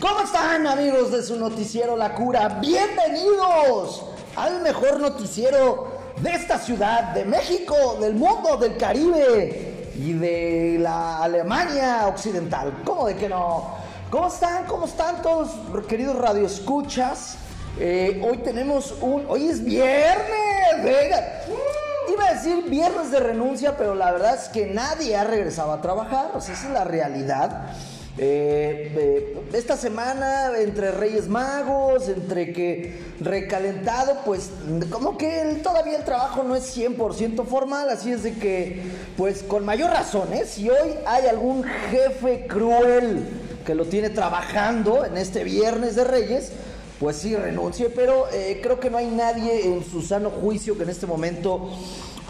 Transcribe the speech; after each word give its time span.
¿Cómo 0.00 0.22
están 0.22 0.66
amigos 0.66 1.12
de 1.12 1.22
su 1.22 1.36
noticiero 1.36 1.94
La 1.94 2.14
Cura? 2.14 2.58
Bienvenidos 2.60 4.02
al 4.34 4.62
mejor 4.62 4.98
noticiero 4.98 5.92
de 6.22 6.30
esta 6.30 6.58
ciudad, 6.58 7.12
de 7.12 7.26
México, 7.26 7.98
del 8.00 8.14
mundo, 8.14 8.56
del 8.56 8.78
Caribe 8.78 9.69
y 10.00 10.14
de 10.14 10.78
la 10.80 11.22
Alemania 11.22 12.06
occidental. 12.06 12.80
¿Cómo 12.84 13.06
de 13.06 13.16
que 13.16 13.28
no? 13.28 13.74
¿Cómo 14.10 14.28
están? 14.28 14.64
¿Cómo 14.64 14.86
están 14.86 15.20
todos, 15.20 15.50
queridos 15.86 16.16
radioescuchas? 16.16 17.36
Eh, 17.78 18.20
hoy 18.24 18.38
tenemos 18.38 18.96
un... 19.02 19.26
Hoy 19.28 19.48
es 19.48 19.62
viernes, 19.62 20.82
venga. 20.82 21.42
Iba 22.10 22.28
a 22.28 22.32
decir 22.32 22.64
viernes 22.70 23.10
de 23.10 23.20
renuncia, 23.20 23.76
pero 23.76 23.94
la 23.94 24.10
verdad 24.10 24.34
es 24.34 24.48
que 24.48 24.66
nadie 24.68 25.16
ha 25.16 25.24
regresado 25.24 25.70
a 25.72 25.82
trabajar. 25.82 26.30
O 26.34 26.40
sea, 26.40 26.54
esa 26.54 26.68
es 26.68 26.72
la 26.72 26.84
realidad. 26.84 27.66
Eh, 28.22 28.92
eh, 28.98 29.36
esta 29.54 29.78
semana, 29.78 30.50
entre 30.58 30.90
Reyes 30.90 31.26
Magos, 31.26 32.06
entre 32.06 32.52
que 32.52 32.98
recalentado, 33.18 34.18
pues 34.26 34.50
como 34.90 35.16
que 35.16 35.40
el- 35.40 35.62
todavía 35.62 35.96
el 35.96 36.04
trabajo 36.04 36.42
no 36.42 36.54
es 36.54 36.64
100% 36.64 37.44
formal, 37.46 37.88
así 37.88 38.12
es 38.12 38.22
de 38.22 38.34
que, 38.34 38.82
pues 39.16 39.42
con 39.42 39.64
mayor 39.64 39.90
razón, 39.90 40.34
¿eh? 40.34 40.44
si 40.44 40.68
hoy 40.68 40.90
hay 41.06 41.28
algún 41.28 41.64
jefe 41.90 42.46
cruel 42.46 43.26
que 43.64 43.74
lo 43.74 43.86
tiene 43.86 44.10
trabajando 44.10 45.02
en 45.06 45.16
este 45.16 45.42
viernes 45.42 45.96
de 45.96 46.04
Reyes, 46.04 46.52
pues 46.98 47.16
sí 47.16 47.34
renuncie, 47.34 47.88
pero 47.88 48.26
eh, 48.30 48.60
creo 48.62 48.78
que 48.78 48.90
no 48.90 48.98
hay 48.98 49.06
nadie 49.06 49.64
en 49.64 49.82
su 49.82 50.02
sano 50.02 50.28
juicio 50.28 50.76
que 50.76 50.82
en 50.82 50.90
este 50.90 51.06
momento 51.06 51.70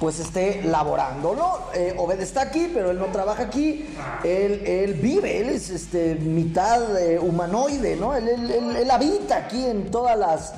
pues 0.01 0.19
esté 0.19 0.62
laborando, 0.65 1.34
¿no? 1.37 1.59
Eh, 1.75 1.95
Obed 1.98 2.20
está 2.20 2.41
aquí, 2.41 2.70
pero 2.73 2.91
él 2.91 2.98
no 2.98 3.06
trabaja 3.06 3.43
aquí, 3.45 3.87
él, 4.25 4.62
él 4.67 4.95
vive, 4.95 5.39
él 5.41 5.51
es 5.51 5.69
este, 5.69 6.15
mitad 6.15 6.98
eh, 6.98 7.19
humanoide, 7.19 7.97
¿no? 7.97 8.17
Él, 8.17 8.29
él- 8.29 8.91
habita 8.91 9.37
aquí 9.37 9.65
en 9.67 9.91
todas 9.91 10.19
las 10.19 10.53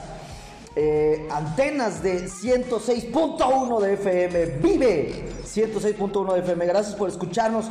eh, 0.74 1.28
antenas 1.30 2.02
de 2.02 2.24
106.1 2.24 3.80
de 3.80 3.92
FM, 3.94 4.46
vive 4.62 5.24
106.1 5.44 6.32
de 6.32 6.40
FM, 6.40 6.66
gracias 6.66 6.94
por 6.94 7.10
escucharnos 7.10 7.66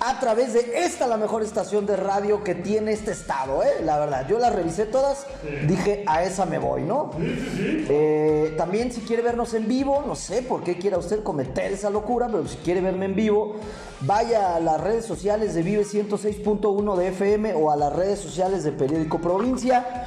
a 0.00 0.20
través 0.20 0.52
de 0.52 0.84
esta, 0.84 1.06
la 1.06 1.16
mejor 1.16 1.42
estación 1.42 1.86
de 1.86 1.96
radio 1.96 2.44
que 2.44 2.54
tiene 2.54 2.92
este 2.92 3.12
estado, 3.12 3.62
¿eh? 3.62 3.82
La 3.82 3.98
verdad, 3.98 4.26
yo 4.28 4.38
las 4.38 4.54
revisé 4.54 4.86
todas, 4.86 5.26
dije, 5.66 6.04
a 6.06 6.22
esa 6.24 6.46
me 6.46 6.58
voy, 6.58 6.82
¿no? 6.82 7.10
Eh, 7.18 8.54
también 8.56 8.92
si 8.92 9.00
quiere 9.00 9.22
vernos 9.22 9.54
en 9.54 9.66
vivo, 9.66 10.04
no 10.06 10.14
sé 10.14 10.42
por 10.42 10.62
qué 10.62 10.78
quiera 10.78 10.98
usted 10.98 11.22
cometer 11.22 11.72
esa 11.72 11.90
locura, 11.90 12.28
pero 12.28 12.46
si 12.46 12.56
quiere 12.58 12.80
verme 12.80 13.06
en 13.06 13.14
vivo, 13.14 13.56
vaya 14.00 14.56
a 14.56 14.60
las 14.60 14.80
redes 14.80 15.04
sociales 15.04 15.54
de 15.54 15.62
Vive 15.62 15.84
106.1 15.84 16.96
de 16.96 17.08
FM 17.08 17.54
o 17.54 17.70
a 17.70 17.76
las 17.76 17.92
redes 17.92 18.18
sociales 18.18 18.64
de 18.64 18.72
Periódico 18.72 19.20
Provincia. 19.20 20.06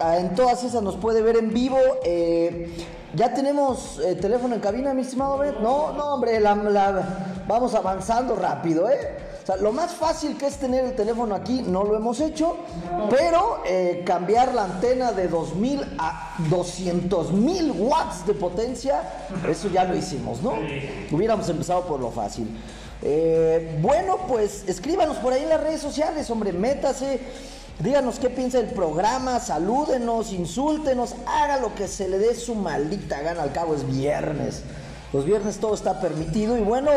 Ah, 0.00 0.18
En 0.18 0.34
todas 0.34 0.64
esas 0.64 0.82
nos 0.82 0.96
puede 0.96 1.22
ver 1.22 1.36
en 1.36 1.52
vivo. 1.54 1.78
eh, 2.04 2.68
ya 3.14 3.32
tenemos 3.32 4.00
eh, 4.04 4.16
teléfono 4.16 4.56
en 4.56 4.60
cabina, 4.60 4.92
mi 4.92 5.02
estimado 5.02 5.38
Bet. 5.38 5.60
No, 5.60 5.92
no, 5.92 6.14
hombre, 6.14 6.40
la- 6.40 6.56
la- 6.56 7.42
vamos 7.46 7.72
avanzando 7.76 8.34
rápido, 8.34 8.90
¿eh? 8.90 9.18
O 9.40 9.46
sea, 9.46 9.56
lo 9.56 9.72
más 9.72 9.92
fácil 9.92 10.36
que 10.36 10.46
es 10.46 10.56
tener 10.56 10.84
el 10.84 10.96
teléfono 10.96 11.34
aquí 11.34 11.62
no 11.64 11.84
lo 11.84 11.94
hemos 11.96 12.18
hecho, 12.20 12.56
pero 13.10 13.58
eh, 13.66 14.02
cambiar 14.04 14.52
la 14.54 14.64
antena 14.64 15.12
de 15.12 15.28
2000 15.28 15.82
a 15.98 16.34
200 16.50 17.30
mil 17.32 17.70
watts 17.72 18.26
de 18.26 18.32
potencia, 18.34 19.02
eso 19.48 19.68
ya 19.68 19.84
lo 19.84 19.94
hicimos, 19.94 20.40
¿no? 20.42 20.54
Hubiéramos 21.12 21.48
empezado 21.50 21.82
por 21.82 22.00
lo 22.00 22.10
fácil. 22.10 22.48
Bueno, 23.80 24.16
pues 24.26 24.64
escríbanos 24.66 25.18
por 25.18 25.32
ahí 25.34 25.42
en 25.42 25.50
las 25.50 25.60
redes 25.62 25.80
sociales, 25.82 26.28
hombre, 26.30 26.52
métase. 26.52 27.20
Díganos 27.80 28.20
qué 28.20 28.30
piensa 28.30 28.58
del 28.58 28.70
programa, 28.70 29.40
salúdenos, 29.40 30.32
insúltenos, 30.32 31.16
haga 31.26 31.58
lo 31.58 31.74
que 31.74 31.88
se 31.88 32.08
le 32.08 32.18
dé 32.18 32.34
su 32.34 32.54
maldita 32.54 33.20
gana, 33.20 33.42
al 33.42 33.52
cabo 33.52 33.74
es 33.74 33.86
viernes. 33.86 34.62
Los 35.12 35.24
viernes 35.24 35.58
todo 35.58 35.74
está 35.74 36.00
permitido 36.00 36.56
y 36.56 36.60
bueno, 36.60 36.90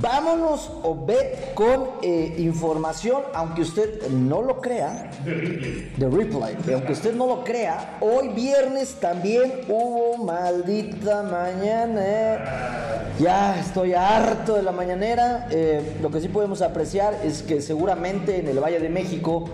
vámonos 0.00 0.70
o 0.82 0.96
ve 1.04 1.52
con 1.54 1.90
eh, 2.02 2.34
información, 2.38 3.22
aunque 3.34 3.62
usted 3.62 4.08
no 4.08 4.42
lo 4.42 4.60
crea, 4.60 5.10
de 5.24 6.08
Replay, 6.08 6.56
aunque 6.72 6.92
usted 6.92 7.14
no 7.14 7.26
lo 7.26 7.44
crea, 7.44 7.98
hoy 8.00 8.28
viernes 8.28 8.94
también 9.00 9.52
hubo 9.68 10.24
maldita 10.24 11.22
mañana. 11.24 13.12
Ya 13.18 13.58
estoy 13.58 13.94
harto 13.94 14.54
de 14.54 14.62
la 14.62 14.72
mañanera. 14.72 15.48
eh, 15.50 15.96
lo 16.00 16.10
que 16.10 16.20
sí 16.20 16.28
podemos 16.28 16.62
apreciar 16.62 17.18
es 17.24 17.42
que 17.42 17.60
seguramente 17.60 18.38
en 18.38 18.48
el 18.48 18.60
Valle 18.60 18.78
de 18.78 18.88
México 18.88 19.48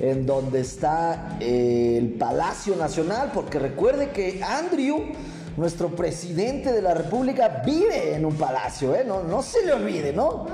en 0.00 0.26
donde 0.26 0.60
está 0.60 1.36
eh, 1.40 1.96
el 1.98 2.14
Palacio 2.14 2.76
Nacional, 2.76 3.30
porque 3.32 3.58
recuerde 3.58 4.10
que 4.10 4.42
Andrew, 4.42 5.02
nuestro 5.56 5.94
presidente 5.94 6.72
de 6.72 6.82
la 6.82 6.94
República, 6.94 7.62
vive 7.64 8.14
en 8.14 8.24
un 8.24 8.34
palacio, 8.34 8.94
¿eh? 8.94 9.04
no, 9.06 9.22
no 9.22 9.42
se 9.42 9.64
le 9.64 9.72
olvide, 9.72 10.12
¿no? 10.12 10.46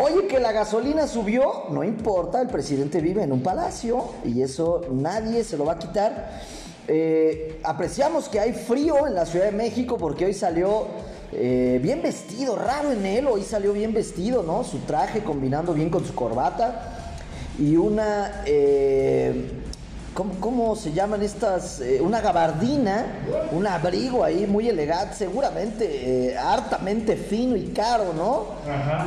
Oye, 0.00 0.26
que 0.26 0.40
la 0.40 0.52
gasolina 0.52 1.06
subió, 1.06 1.64
no 1.70 1.84
importa, 1.84 2.40
el 2.40 2.48
presidente 2.48 3.00
vive 3.00 3.22
en 3.22 3.32
un 3.32 3.42
palacio 3.42 4.12
y 4.24 4.42
eso 4.42 4.82
nadie 4.90 5.44
se 5.44 5.56
lo 5.56 5.66
va 5.66 5.74
a 5.74 5.78
quitar. 5.78 6.40
Eh, 6.88 7.60
apreciamos 7.64 8.28
que 8.28 8.40
hay 8.40 8.52
frío 8.52 9.06
en 9.06 9.14
la 9.14 9.26
Ciudad 9.26 9.46
de 9.46 9.52
México 9.52 9.98
porque 9.98 10.24
hoy 10.24 10.34
salió 10.34 10.86
bien 11.32 12.00
vestido, 12.02 12.56
raro 12.56 12.92
en 12.92 13.04
él, 13.04 13.26
hoy 13.26 13.42
salió 13.42 13.74
bien 13.74 13.92
vestido, 13.92 14.42
¿no? 14.42 14.64
Su 14.64 14.78
traje 14.78 15.22
combinando 15.22 15.74
bien 15.74 15.90
con 15.90 16.02
su 16.02 16.14
corbata 16.14 16.95
y 17.58 17.76
una, 17.76 18.42
eh, 18.44 19.50
¿cómo, 20.12 20.34
cómo 20.40 20.76
se 20.76 20.92
llaman 20.92 21.22
estas? 21.22 21.80
Eh, 21.80 22.00
una 22.00 22.20
gabardina, 22.20 23.06
un 23.52 23.66
abrigo 23.66 24.24
ahí 24.24 24.46
muy 24.46 24.68
elegante, 24.68 25.14
seguramente 25.14 26.32
eh, 26.32 26.36
hartamente 26.36 27.16
fino 27.16 27.56
y 27.56 27.68
caro, 27.68 28.12
¿no? 28.14 28.44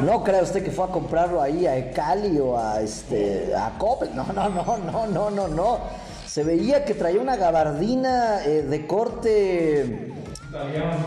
No 0.03 0.23
crea 0.23 0.41
usted 0.41 0.63
que 0.63 0.71
fue 0.71 0.85
a 0.85 0.87
comprarlo 0.87 1.41
ahí 1.41 1.67
a 1.67 1.77
Ecali 1.77 2.39
o 2.39 2.57
a, 2.57 2.81
este, 2.81 3.53
a 3.55 3.77
Coppel, 3.77 4.15
no, 4.15 4.25
no, 4.33 4.49
no, 4.49 4.77
no, 4.77 5.07
no, 5.07 5.29
no, 5.29 5.47
no. 5.47 5.79
Se 6.25 6.43
veía 6.43 6.85
que 6.85 6.93
traía 6.93 7.19
una 7.19 7.35
gabardina 7.35 8.37
de 8.39 8.87
corte... 8.87 10.08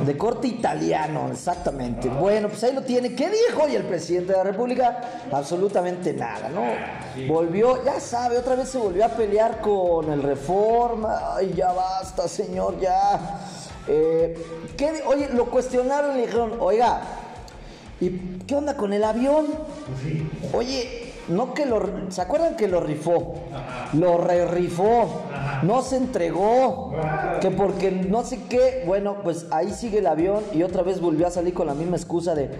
De 0.07 0.17
corte 0.17 0.47
italiano, 0.47 1.29
exactamente. 1.33 2.09
Bueno, 2.09 2.49
pues 2.49 2.63
ahí 2.63 2.73
lo 2.73 2.83
tiene. 2.83 3.15
¿Qué 3.15 3.29
dijo 3.29 3.65
hoy 3.65 3.75
el 3.75 3.83
presidente 3.83 4.33
de 4.33 4.39
la 4.39 4.45
República? 4.45 5.01
Absolutamente 5.33 6.13
nada, 6.13 6.49
¿no? 6.49 6.63
Volvió, 7.27 7.85
ya 7.85 7.99
sabe, 7.99 8.39
otra 8.39 8.55
vez 8.55 8.69
se 8.69 8.79
volvió 8.79 9.05
a 9.05 9.09
pelear 9.09 9.61
con 9.61 10.13
el 10.13 10.23
Reforma. 10.23 11.35
Ay, 11.35 11.55
ya 11.57 11.73
basta, 11.73 12.29
señor, 12.29 12.79
ya. 12.79 13.41
Eh, 13.89 14.41
¿qué 14.77 15.03
Oye, 15.07 15.29
lo 15.33 15.47
cuestionaron 15.47 16.13
y 16.13 16.21
le 16.21 16.27
dijeron, 16.27 16.57
oiga, 16.61 17.01
¿y 18.01 18.11
qué 18.47 18.55
onda 18.55 18.77
con 18.77 18.93
el 18.93 19.03
avión? 19.03 19.47
Oye, 20.53 21.15
no 21.29 21.53
que 21.53 21.67
lo. 21.67 22.11
¿Se 22.11 22.21
acuerdan 22.21 22.57
que 22.57 22.69
lo 22.69 22.81
rifó? 22.81 23.35
Lo 23.95 24.19
re 24.19 24.47
rifó. 24.47 25.23
No 25.63 25.83
se 25.83 25.97
entregó. 25.97 26.93
Que 27.41 27.51
porque 27.51 27.91
no 27.91 28.25
sé 28.25 28.41
qué. 28.49 28.85
Bueno, 28.87 29.17
pues 29.23 29.47
ahí 29.51 29.71
sigue 29.73 29.99
el 29.99 30.07
avión 30.07 30.43
y 30.53 30.63
otra 30.63 30.83
vez 30.83 31.01
volvió 31.01 31.27
a 31.27 31.31
salir 31.31 31.55
con 31.55 31.67
la 31.67 31.75
misma 31.75 31.97
excusa 31.97 32.35
de. 32.35 32.51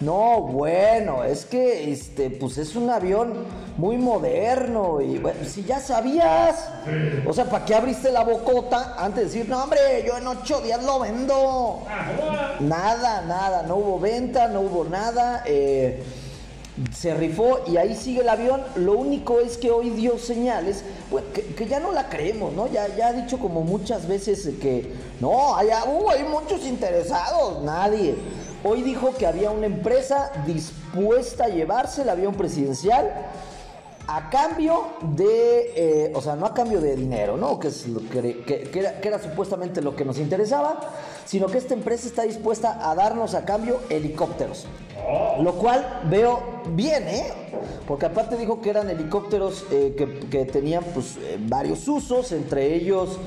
No, 0.00 0.40
bueno, 0.40 1.24
es 1.24 1.44
que 1.44 1.92
este, 1.92 2.30
pues 2.30 2.56
es 2.56 2.74
un 2.74 2.88
avión 2.88 3.34
muy 3.76 3.98
moderno. 3.98 5.00
Y 5.02 5.18
bueno, 5.18 5.40
si 5.44 5.62
ya 5.64 5.78
sabías. 5.78 6.70
O 7.26 7.32
sea, 7.34 7.44
¿para 7.46 7.64
qué 7.66 7.74
abriste 7.74 8.10
la 8.10 8.24
bocota 8.24 8.94
antes 8.98 9.16
de 9.16 9.24
decir, 9.24 9.48
no, 9.48 9.62
hombre, 9.62 9.78
yo 10.06 10.16
en 10.16 10.26
ocho 10.26 10.60
días 10.62 10.82
lo 10.84 11.00
vendo? 11.00 11.80
Nada, 12.60 13.22
nada, 13.22 13.62
no 13.62 13.76
hubo 13.76 14.00
venta, 14.00 14.48
no 14.48 14.60
hubo 14.62 14.84
nada. 14.84 15.42
eh, 15.46 16.02
se 16.94 17.14
rifó 17.14 17.60
y 17.66 17.76
ahí 17.76 17.94
sigue 17.94 18.20
el 18.20 18.28
avión. 18.28 18.62
Lo 18.76 18.94
único 18.94 19.40
es 19.40 19.58
que 19.58 19.70
hoy 19.70 19.90
dio 19.90 20.18
señales, 20.18 20.84
pues, 21.10 21.24
que, 21.56 21.66
ya 21.66 21.80
no 21.80 21.92
la 21.92 22.08
creemos, 22.08 22.52
¿no? 22.52 22.70
Ya, 22.70 22.88
ya 22.96 23.08
ha 23.08 23.12
dicho 23.12 23.38
como 23.38 23.62
muchas 23.62 24.08
veces 24.08 24.48
que 24.60 24.92
no, 25.20 25.30
uh, 25.30 26.10
hay 26.10 26.24
muchos 26.24 26.64
interesados, 26.66 27.62
nadie. 27.62 28.14
Hoy 28.62 28.82
dijo 28.82 29.14
que 29.16 29.26
había 29.26 29.50
una 29.50 29.66
empresa 29.66 30.32
dispuesta 30.46 31.44
a 31.44 31.48
llevarse 31.48 32.02
el 32.02 32.10
avión 32.10 32.34
presidencial 32.34 33.10
a 34.06 34.28
cambio 34.30 34.86
de, 35.02 35.72
eh, 35.76 36.12
o 36.14 36.20
sea, 36.20 36.36
no 36.36 36.46
a 36.46 36.54
cambio 36.54 36.80
de 36.80 36.96
dinero, 36.96 37.36
¿no? 37.36 37.58
Que, 37.58 37.68
es 37.68 37.86
lo 37.86 38.00
que, 38.08 38.70
era, 39.02 39.22
supuestamente 39.22 39.80
lo 39.82 39.94
que 39.94 40.04
nos 40.04 40.18
interesaba, 40.18 40.80
sino 41.24 41.46
que 41.46 41.58
esta 41.58 41.74
empresa 41.74 42.06
está 42.06 42.22
dispuesta 42.22 42.90
a 42.90 42.94
darnos 42.94 43.34
a 43.34 43.44
cambio 43.44 43.80
helicópteros. 43.88 44.66
Lo 45.40 45.54
cual 45.54 46.02
veo 46.10 46.42
bien, 46.74 47.08
¿eh? 47.08 47.32
Porque 47.86 48.06
aparte 48.06 48.36
dijo 48.36 48.60
que 48.60 48.70
eran 48.70 48.90
helicópteros 48.90 49.64
eh, 49.70 49.94
que, 50.30 50.44
tenían 50.44 50.84
pues, 50.94 51.16
eh, 51.16 51.38
varios 51.40 51.86
usos, 51.88 52.32
entre 52.32 52.74
ellos 52.74 53.18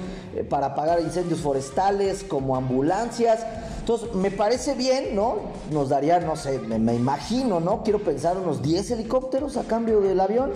para 0.49 0.67
apagar 0.67 0.99
incendios 0.99 1.39
forestales, 1.41 2.23
como 2.23 2.55
ambulancias. 2.55 3.45
Entonces, 3.83 4.15
me 4.15 4.31
parece 4.31 4.75
bien, 4.75 5.13
¿no? 5.13 5.39
Nos 5.69 5.89
daría, 5.89 6.17
no 6.21 6.37
sé, 6.37 6.57
me, 6.57 6.95
imagino, 6.95 7.59
¿no? 7.59 7.83
Quiero 7.83 7.99
pensar 8.01 8.37
unos 8.37 8.61
10 8.61 8.91
helicópteros 8.91 9.57
a 9.57 9.65
cambio 9.65 9.99
del 9.99 10.21
avión. 10.21 10.53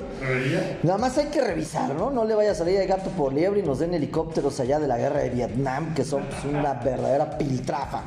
Nada 0.83 0.97
más 0.97 1.17
hay 1.17 1.25
que 1.25 1.41
revisar, 1.41 1.93
¿no? 1.93 2.09
No 2.09 2.23
le 2.23 2.35
vaya 2.35 2.51
a 2.51 2.55
salir 2.55 2.79
el 2.79 2.87
gato 2.87 3.09
por 3.09 3.33
liebre 3.33 3.59
y 3.59 3.63
nos 3.63 3.79
den 3.79 3.93
helicópteros 3.93 4.61
allá 4.61 4.79
de 4.79 4.87
la 4.87 4.97
guerra 4.97 5.19
de 5.19 5.29
Vietnam, 5.29 5.93
que 5.93 6.05
son 6.05 6.23
pues, 6.23 6.45
una 6.45 6.75
verdadera 6.75 7.37
piltrafa. 7.37 8.03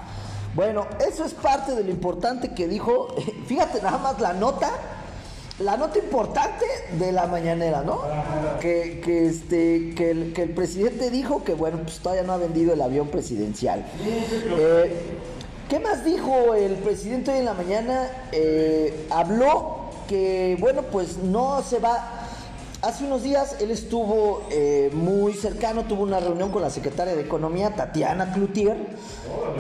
Bueno, 0.55 0.87
eso 1.07 1.27
es 1.27 1.35
parte 1.35 1.75
de 1.75 1.85
lo 1.85 1.91
importante 1.91 2.55
que 2.55 2.67
dijo. 2.67 3.09
Fíjate 3.47 3.83
nada 3.83 3.99
más 3.99 4.21
la 4.21 4.33
nota 4.33 4.71
la 5.61 5.77
nota 5.77 5.99
importante 5.99 6.65
de 6.99 7.13
la 7.13 7.27
mañanera, 7.27 7.83
¿no? 7.83 8.01
Que, 8.61 9.01
que 9.05 9.27
este, 9.27 9.95
que 9.95 10.11
el, 10.11 10.51
presidente 10.55 11.11
dijo 11.11 11.45
que, 11.45 11.55
bueno, 11.55 11.79
pues 11.83 11.99
todavía 11.99 12.25
no 12.25 12.33
ha 12.33 12.39
vendido 12.39 12.73
el 12.73 12.81
avión 12.81 13.09
presidencial. 13.09 13.85
Eh, 14.03 14.97
¿Qué 15.69 15.79
más 15.79 16.05
dijo 16.05 16.55
el 16.55 16.75
presidente 16.75 17.31
hoy 17.31 17.39
en 17.39 17.45
la 17.45 17.55
mañana? 17.55 18.11
Eh, 18.33 19.07
habló 19.11 19.91
que, 20.09 20.57
bueno, 20.61 20.83
pues 20.83 21.19
no 21.19 21.63
se 21.63 21.79
va... 21.79 22.17
Hace 22.83 23.05
unos 23.05 23.23
días 23.23 23.57
él 23.61 23.71
estuvo 23.71 24.43
eh, 24.51 24.91
muy 24.95 25.35
cercano, 25.35 25.85
tuvo 25.85 26.03
una 26.03 26.19
reunión 26.19 26.51
con 26.51 26.63
la 26.63 26.71
secretaria 26.71 27.15
de 27.15 27.21
Economía, 27.21 27.75
Tatiana 27.77 28.33
Cloutier, 28.33 28.79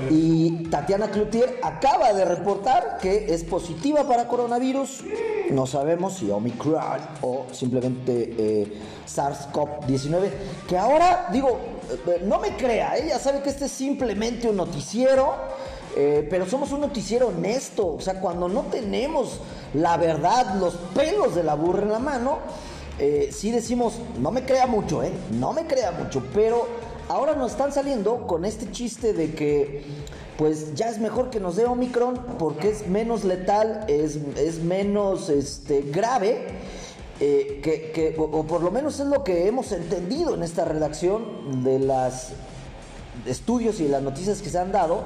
y 0.08 0.64
Tatiana 0.70 1.10
Cloutier 1.10 1.60
acaba 1.62 2.14
de 2.14 2.24
reportar 2.24 2.96
que 3.02 3.34
es 3.34 3.44
positiva 3.44 4.08
para 4.08 4.26
coronavirus. 4.26 5.04
No 5.52 5.66
sabemos 5.66 6.14
si 6.14 6.30
Omicron 6.30 7.00
o 7.22 7.46
simplemente 7.52 8.34
eh, 8.38 8.80
SARS-CoV-19. 9.06 10.30
Que 10.68 10.78
ahora, 10.78 11.28
digo, 11.32 11.58
eh, 12.06 12.22
no 12.24 12.38
me 12.38 12.56
crea, 12.56 12.96
ella 12.96 13.18
sabe 13.18 13.42
que 13.42 13.50
este 13.50 13.66
es 13.66 13.72
simplemente 13.72 14.48
un 14.48 14.56
noticiero. 14.56 15.34
Eh, 15.96 16.24
pero 16.30 16.46
somos 16.46 16.70
un 16.70 16.82
noticiero 16.82 17.28
honesto, 17.28 17.94
o 17.94 18.00
sea, 18.00 18.20
cuando 18.20 18.48
no 18.48 18.62
tenemos 18.62 19.40
la 19.74 19.96
verdad, 19.96 20.54
los 20.54 20.74
pelos 20.94 21.34
de 21.34 21.42
la 21.42 21.54
burra 21.54 21.82
en 21.82 21.90
la 21.90 21.98
mano, 21.98 22.38
sí 23.32 23.50
decimos, 23.50 23.94
no 24.20 24.30
me 24.30 24.44
crea 24.44 24.66
mucho, 24.66 25.02
¿eh? 25.02 25.10
No 25.32 25.52
me 25.52 25.66
crea 25.66 25.90
mucho, 25.90 26.22
pero 26.32 26.68
ahora 27.10 27.34
nos 27.34 27.52
están 27.52 27.72
saliendo 27.72 28.26
con 28.28 28.44
este 28.44 28.70
chiste 28.70 29.12
de 29.12 29.34
que 29.34 29.82
pues 30.38 30.74
ya 30.74 30.88
es 30.88 30.98
mejor 30.98 31.28
que 31.28 31.40
nos 31.40 31.56
dé 31.56 31.66
Omicron 31.66 32.14
porque 32.38 32.70
es 32.70 32.86
menos 32.86 33.24
letal, 33.24 33.84
es, 33.88 34.16
es 34.36 34.60
menos 34.60 35.28
este, 35.28 35.82
grave. 35.82 36.46
Eh, 37.22 37.60
que, 37.62 38.16
o, 38.16 38.44
por 38.44 38.62
lo 38.62 38.70
menos 38.70 38.98
es 38.98 39.06
lo 39.06 39.22
que 39.24 39.46
hemos 39.46 39.72
entendido 39.72 40.34
en 40.34 40.42
esta 40.42 40.64
redacción 40.64 41.62
de 41.62 41.78
los 41.80 42.28
estudios 43.26 43.80
y 43.80 43.88
las 43.88 44.02
noticias 44.02 44.40
que 44.40 44.48
se 44.48 44.58
han 44.58 44.72
dado, 44.72 45.02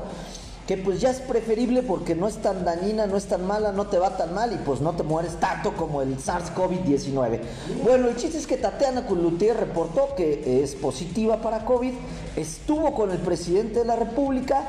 que 0.66 0.76
pues 0.76 1.00
ya 1.00 1.10
es 1.10 1.20
preferible 1.20 1.82
porque 1.82 2.14
no 2.14 2.26
es 2.26 2.36
tan 2.38 2.64
dañina, 2.64 3.06
no 3.06 3.16
es 3.16 3.26
tan 3.26 3.46
mala, 3.46 3.72
no 3.72 3.86
te 3.86 3.98
va 3.98 4.16
tan 4.16 4.34
mal 4.34 4.52
y 4.52 4.56
pues 4.56 4.80
no 4.80 4.92
te 4.94 5.02
mueres 5.02 5.36
tanto 5.36 5.74
como 5.74 6.00
el 6.00 6.16
SARS-CoV-19. 6.16 7.40
Bueno, 7.82 8.08
el 8.08 8.16
chiste 8.16 8.38
es 8.38 8.46
que 8.46 8.56
Tatiana 8.56 9.06
Culutier 9.06 9.56
reportó 9.56 10.14
que 10.16 10.62
es 10.62 10.74
positiva 10.74 11.42
para 11.42 11.64
COVID, 11.64 11.92
estuvo 12.36 12.94
con 12.94 13.10
el 13.10 13.18
presidente 13.18 13.80
de 13.80 13.84
la 13.84 13.96
República 13.96 14.68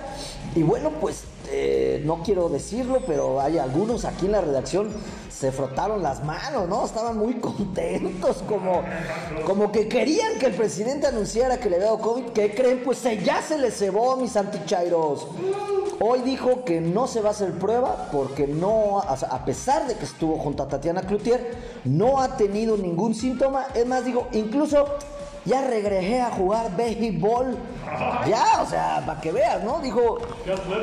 y 0.53 0.63
bueno, 0.63 0.91
pues 0.99 1.23
eh, 1.51 2.01
no 2.05 2.21
quiero 2.23 2.49
decirlo, 2.49 3.01
pero 3.05 3.41
hay 3.41 3.57
algunos 3.57 4.05
aquí 4.05 4.25
en 4.25 4.33
la 4.33 4.41
redacción 4.41 4.89
se 5.35 5.51
frotaron 5.51 6.01
las 6.01 6.23
manos, 6.23 6.67
¿no? 6.69 6.85
Estaban 6.85 7.17
muy 7.17 7.33
contentos, 7.39 8.37
como, 8.47 8.83
como 9.45 9.71
que 9.71 9.87
querían 9.87 10.39
que 10.39 10.47
el 10.47 10.53
presidente 10.53 11.07
anunciara 11.07 11.57
que 11.59 11.69
le 11.69 11.75
había 11.75 11.87
dado 11.87 11.99
COVID. 11.99 12.25
¿Qué 12.27 12.55
creen? 12.55 12.81
Pues 12.83 13.03
ya 13.23 13.41
se 13.41 13.57
les 13.57 13.77
cebó, 13.77 14.15
mis 14.15 14.35
antichairos. 14.37 15.27
Hoy 15.99 16.21
dijo 16.21 16.63
que 16.63 16.81
no 16.81 17.07
se 17.07 17.21
va 17.21 17.29
a 17.29 17.31
hacer 17.31 17.53
prueba 17.53 18.09
porque 18.11 18.47
no, 18.47 18.99
a 18.99 19.45
pesar 19.45 19.87
de 19.87 19.95
que 19.95 20.05
estuvo 20.05 20.37
junto 20.37 20.63
a 20.63 20.67
Tatiana 20.67 21.01
Cloutier, 21.01 21.55
no 21.83 22.21
ha 22.21 22.37
tenido 22.37 22.77
ningún 22.77 23.13
síntoma. 23.13 23.67
Es 23.73 23.85
más, 23.85 24.05
digo, 24.05 24.27
incluso 24.33 24.85
ya 25.45 25.67
regresé 25.67 26.21
a 26.21 26.31
jugar 26.31 26.75
béisbol. 26.75 27.57
Ya, 28.27 28.61
o 28.61 28.65
sea, 28.65 29.03
para 29.05 29.21
que 29.21 29.31
veas, 29.31 29.63
¿no? 29.63 29.79
Dijo, 29.79 30.17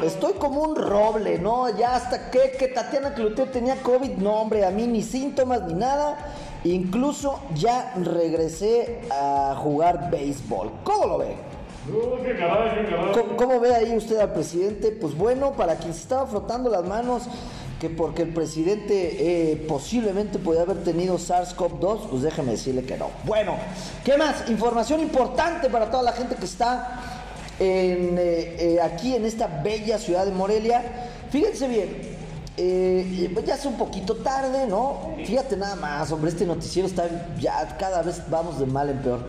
estoy 0.02 0.34
como 0.34 0.62
un 0.62 0.76
roble, 0.76 1.38
¿no? 1.38 1.68
Ya 1.76 1.96
hasta 1.96 2.30
que, 2.30 2.52
que 2.52 2.68
Tatiana 2.68 3.12
Cloutier 3.12 3.50
tenía 3.50 3.76
COVID, 3.82 4.12
no, 4.12 4.34
hombre, 4.34 4.64
a 4.64 4.70
mí 4.70 4.86
ni 4.86 5.02
síntomas 5.02 5.62
ni 5.62 5.74
nada. 5.74 6.16
Incluso 6.64 7.40
ya 7.54 7.92
regresé 7.96 9.00
a 9.10 9.56
jugar 9.58 10.10
béisbol. 10.10 10.70
¿Cómo 10.84 11.06
lo 11.06 11.18
ve? 11.18 11.36
¿Cómo, 13.36 13.58
ve 13.58 13.74
ahí 13.74 13.96
usted 13.96 14.18
al 14.18 14.32
presidente? 14.32 14.92
Pues 14.92 15.16
bueno, 15.16 15.52
para 15.52 15.74
quien 15.76 15.92
se 15.92 16.02
estaba 16.02 16.26
frotando 16.26 16.70
las 16.70 16.84
manos, 16.84 17.24
que 17.82 17.90
porque 17.90 18.22
el 18.22 18.28
presidente 18.28 18.94
eh, 19.50 19.56
posiblemente 19.66 20.38
podía 20.38 20.62
haber 20.62 20.84
tenido 20.84 21.18
SARS-CoV-2, 21.18 22.10
pues 22.10 22.22
déjeme 22.22 22.52
decirle 22.52 22.84
que 22.84 22.96
no. 22.96 23.10
Bueno, 23.24 23.56
¿qué 24.04 24.16
más? 24.16 24.48
Información 24.48 25.00
importante 25.00 25.68
para 25.68 25.90
toda 25.90 26.04
la 26.04 26.12
gente 26.12 26.36
que 26.36 26.44
está 26.44 27.00
eh, 27.58 28.56
eh, 28.56 28.78
aquí 28.80 29.16
en 29.16 29.26
esta 29.26 29.48
bella 29.48 29.98
ciudad 29.98 30.24
de 30.24 30.30
Morelia. 30.30 31.10
Fíjense 31.30 31.66
bien, 31.66 31.88
eh, 32.58 33.30
pues 33.32 33.46
ya 33.46 33.54
es 33.54 33.64
un 33.64 33.78
poquito 33.78 34.16
tarde, 34.16 34.66
¿no? 34.66 35.14
Fíjate 35.24 35.56
nada 35.56 35.74
más, 35.76 36.12
hombre, 36.12 36.30
este 36.30 36.44
noticiero 36.44 36.86
está 36.86 37.08
ya 37.38 37.76
cada 37.78 38.02
vez 38.02 38.22
vamos 38.28 38.58
de 38.58 38.66
mal 38.66 38.90
en 38.90 38.98
peor. 38.98 39.20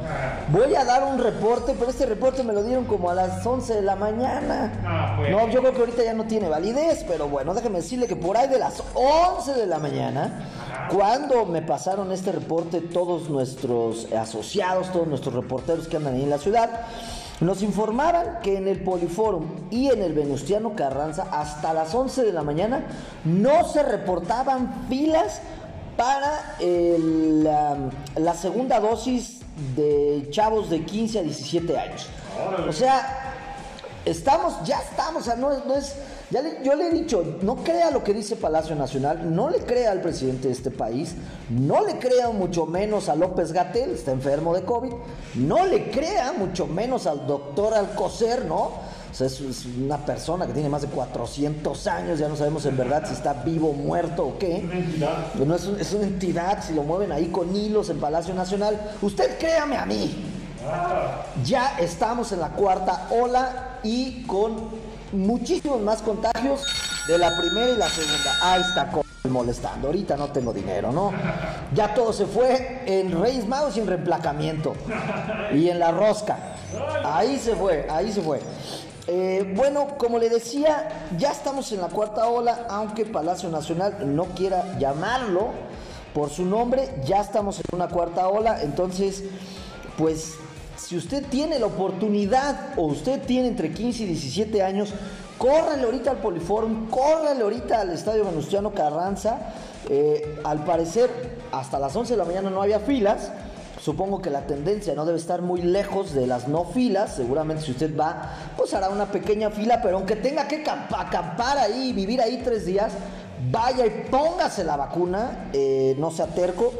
Voy 0.49 0.75
a 0.75 0.83
dar 0.83 1.03
un 1.03 1.17
reporte, 1.17 1.73
pero 1.79 1.89
este 1.89 2.05
reporte 2.05 2.43
me 2.43 2.51
lo 2.51 2.63
dieron 2.63 2.83
como 2.83 3.09
a 3.09 3.15
las 3.15 3.45
11 3.45 3.75
de 3.75 3.81
la 3.81 3.95
mañana. 3.95 4.73
Ah, 4.85 5.15
pues. 5.17 5.31
No, 5.31 5.47
yo 5.47 5.61
creo 5.61 5.73
que 5.73 5.79
ahorita 5.79 6.03
ya 6.03 6.13
no 6.13 6.25
tiene 6.25 6.49
validez, 6.49 7.05
pero 7.07 7.29
bueno, 7.29 7.53
déjeme 7.53 7.77
decirle 7.77 8.07
que 8.07 8.17
por 8.17 8.35
ahí 8.35 8.49
de 8.49 8.59
las 8.59 8.83
11 8.93 9.53
de 9.53 9.67
la 9.67 9.79
mañana, 9.79 10.49
cuando 10.91 11.45
me 11.45 11.61
pasaron 11.61 12.11
este 12.11 12.33
reporte 12.33 12.81
todos 12.81 13.29
nuestros 13.29 14.11
asociados, 14.11 14.91
todos 14.91 15.07
nuestros 15.07 15.33
reporteros 15.33 15.87
que 15.87 15.95
andan 15.95 16.15
ahí 16.15 16.23
en 16.23 16.29
la 16.29 16.39
ciudad, 16.39 16.69
nos 17.41 17.61
informaban 17.61 18.39
que 18.41 18.57
en 18.57 18.67
el 18.67 18.83
Poliforum 18.83 19.45
y 19.71 19.89
en 19.89 20.01
el 20.01 20.13
Venustiano 20.13 20.75
Carranza 20.75 21.27
hasta 21.31 21.73
las 21.73 21.93
11 21.93 22.23
de 22.23 22.33
la 22.33 22.43
mañana 22.43 22.85
no 23.25 23.67
se 23.67 23.83
reportaban 23.83 24.85
filas 24.87 25.41
para 25.97 26.55
la, 26.59 28.33
segunda 28.33 28.79
dosis 28.79 29.41
de 29.75 30.27
chavos 30.31 30.69
de 30.69 30.83
15 30.83 31.19
a 31.19 31.23
17 31.23 31.77
años. 31.77 32.07
O 32.67 32.71
sea, 32.73 33.32
estamos, 34.05 34.63
ya 34.65 34.79
estamos, 34.79 35.23
o 35.23 35.25
sea, 35.25 35.35
no 35.35 35.51
es 35.51 35.95
yo 36.63 36.75
le 36.75 36.87
he 36.87 36.89
dicho, 36.89 37.37
no 37.41 37.57
crea 37.57 37.91
lo 37.91 38.03
que 38.03 38.13
dice 38.13 38.35
Palacio 38.35 38.75
Nacional, 38.75 39.35
no 39.35 39.49
le 39.49 39.59
crea 39.59 39.91
al 39.91 40.01
presidente 40.01 40.47
de 40.47 40.53
este 40.53 40.71
país, 40.71 41.13
no 41.49 41.85
le 41.85 41.99
crea 41.99 42.29
mucho 42.31 42.65
menos 42.65 43.07
a 43.07 43.15
López 43.15 43.51
Gatel, 43.51 43.91
está 43.91 44.11
enfermo 44.11 44.55
de 44.55 44.63
COVID, 44.63 44.91
no 45.35 45.65
le 45.65 45.91
crea 45.91 46.33
mucho 46.33 46.65
menos 46.65 47.05
al 47.05 47.27
doctor 47.27 47.75
Alcocer, 47.75 48.45
¿no? 48.45 48.71
O 49.11 49.15
sea, 49.15 49.27
es, 49.27 49.65
una 49.77 50.03
persona 50.03 50.47
que 50.47 50.53
tiene 50.53 50.69
más 50.69 50.81
de 50.81 50.87
400 50.87 51.85
años, 51.85 52.17
ya 52.17 52.27
no 52.27 52.35
sabemos 52.35 52.65
en 52.65 52.77
verdad 52.77 53.03
si 53.05 53.13
está 53.13 53.33
vivo, 53.33 53.71
muerto 53.73 54.25
o 54.25 54.37
qué. 54.39 54.63
No 55.35 55.55
es, 55.55 55.65
es 55.65 55.93
una 55.93 56.05
entidad, 56.05 56.63
si 56.63 56.73
lo 56.73 56.81
mueven 56.81 57.11
ahí 57.11 57.27
con 57.27 57.55
hilos 57.55 57.91
en 57.91 57.99
Palacio 57.99 58.33
Nacional. 58.33 58.79
Usted 59.03 59.37
créame 59.37 59.77
a 59.77 59.85
mí, 59.85 60.25
ya 61.43 61.77
estamos 61.77 62.31
en 62.31 62.39
la 62.39 62.49
cuarta 62.49 63.07
ola 63.11 63.72
y 63.83 64.23
con 64.23 64.55
muchísimos 65.11 65.81
más 65.81 66.01
contagios 66.01 66.65
de 67.07 67.17
la 67.17 67.37
primera 67.37 67.69
y 67.69 67.75
la 67.75 67.89
segunda. 67.89 68.37
Ahí 68.41 68.61
está 68.61 68.89
molestando. 69.29 69.87
Ahorita 69.87 70.17
no 70.17 70.29
tengo 70.31 70.53
dinero, 70.53 70.91
¿no? 70.91 71.11
Ya 71.73 71.93
todo 71.93 72.13
se 72.13 72.25
fue 72.25 72.83
en 72.85 73.21
Reyes 73.21 73.47
Magos 73.47 73.77
en 73.77 73.87
reemplacamiento. 73.87 74.73
Y 75.53 75.69
en 75.69 75.79
la 75.79 75.91
rosca. 75.91 76.55
Ahí 77.03 77.37
se 77.37 77.55
fue, 77.55 77.87
ahí 77.89 78.11
se 78.11 78.21
fue. 78.21 78.41
Eh, 79.07 79.53
bueno, 79.55 79.97
como 79.97 80.17
le 80.17 80.29
decía, 80.29 81.07
ya 81.17 81.31
estamos 81.31 81.71
en 81.73 81.81
la 81.81 81.89
cuarta 81.89 82.27
ola, 82.27 82.67
aunque 82.69 83.05
Palacio 83.05 83.49
Nacional 83.49 84.15
no 84.15 84.25
quiera 84.27 84.77
llamarlo 84.79 85.49
por 86.13 86.29
su 86.29 86.45
nombre, 86.45 86.89
ya 87.05 87.19
estamos 87.19 87.59
en 87.59 87.65
una 87.73 87.89
cuarta 87.89 88.27
ola, 88.29 88.61
entonces, 88.61 89.25
pues 89.97 90.35
si 90.83 90.97
usted 90.97 91.23
tiene 91.29 91.59
la 91.59 91.67
oportunidad 91.67 92.73
o 92.75 92.83
usted 92.83 93.21
tiene 93.21 93.47
entre 93.47 93.71
15 93.71 94.03
y 94.03 94.05
17 94.07 94.61
años, 94.61 94.89
córrale 95.37 95.83
ahorita 95.83 96.11
al 96.11 96.17
Poliforum, 96.17 96.89
córrale 96.89 97.41
ahorita 97.41 97.81
al 97.81 97.91
Estadio 97.91 98.25
Venustiano 98.25 98.73
Carranza. 98.73 99.53
Eh, 99.89 100.39
al 100.43 100.65
parecer, 100.65 101.09
hasta 101.51 101.79
las 101.79 101.95
11 101.95 102.13
de 102.13 102.17
la 102.17 102.25
mañana 102.25 102.49
no 102.49 102.61
había 102.61 102.79
filas. 102.79 103.31
Supongo 103.81 104.21
que 104.21 104.29
la 104.29 104.45
tendencia 104.45 104.93
no 104.93 105.05
debe 105.05 105.17
estar 105.17 105.41
muy 105.41 105.61
lejos 105.61 106.13
de 106.13 106.27
las 106.27 106.49
no 106.49 106.65
filas. 106.65 107.15
Seguramente 107.15 107.63
si 107.63 107.71
usted 107.71 107.97
va, 107.97 108.33
pues 108.57 108.73
hará 108.73 108.89
una 108.89 109.05
pequeña 109.05 109.51
fila, 109.51 109.81
pero 109.81 109.97
aunque 109.97 110.17
tenga 110.17 110.49
que 110.49 110.63
acampar 110.65 111.57
ahí, 111.59 111.93
vivir 111.93 112.21
ahí 112.21 112.41
tres 112.43 112.65
días, 112.65 112.91
vaya 113.49 113.85
y 113.85 114.07
póngase 114.11 114.65
la 114.65 114.75
vacuna, 114.75 115.49
eh, 115.53 115.95
no 115.97 116.11
sea 116.11 116.27
terco. 116.27 116.73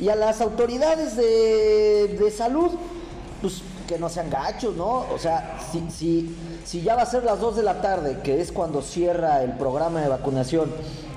Y 0.00 0.08
a 0.08 0.16
las 0.16 0.40
autoridades 0.40 1.16
de, 1.16 2.16
de 2.18 2.30
salud, 2.32 2.72
pues 3.44 3.60
que 3.86 3.98
no 3.98 4.08
sean 4.08 4.30
gachos, 4.30 4.74
¿no? 4.74 5.04
O 5.12 5.18
sea, 5.18 5.58
si, 5.70 5.84
si, 5.90 6.34
si 6.64 6.80
ya 6.80 6.96
va 6.96 7.02
a 7.02 7.06
ser 7.06 7.24
las 7.24 7.40
2 7.40 7.56
de 7.56 7.62
la 7.62 7.82
tarde, 7.82 8.20
que 8.24 8.40
es 8.40 8.50
cuando 8.52 8.80
cierra 8.80 9.42
el 9.42 9.52
programa 9.58 10.00
de 10.00 10.08
vacunación, 10.08 10.72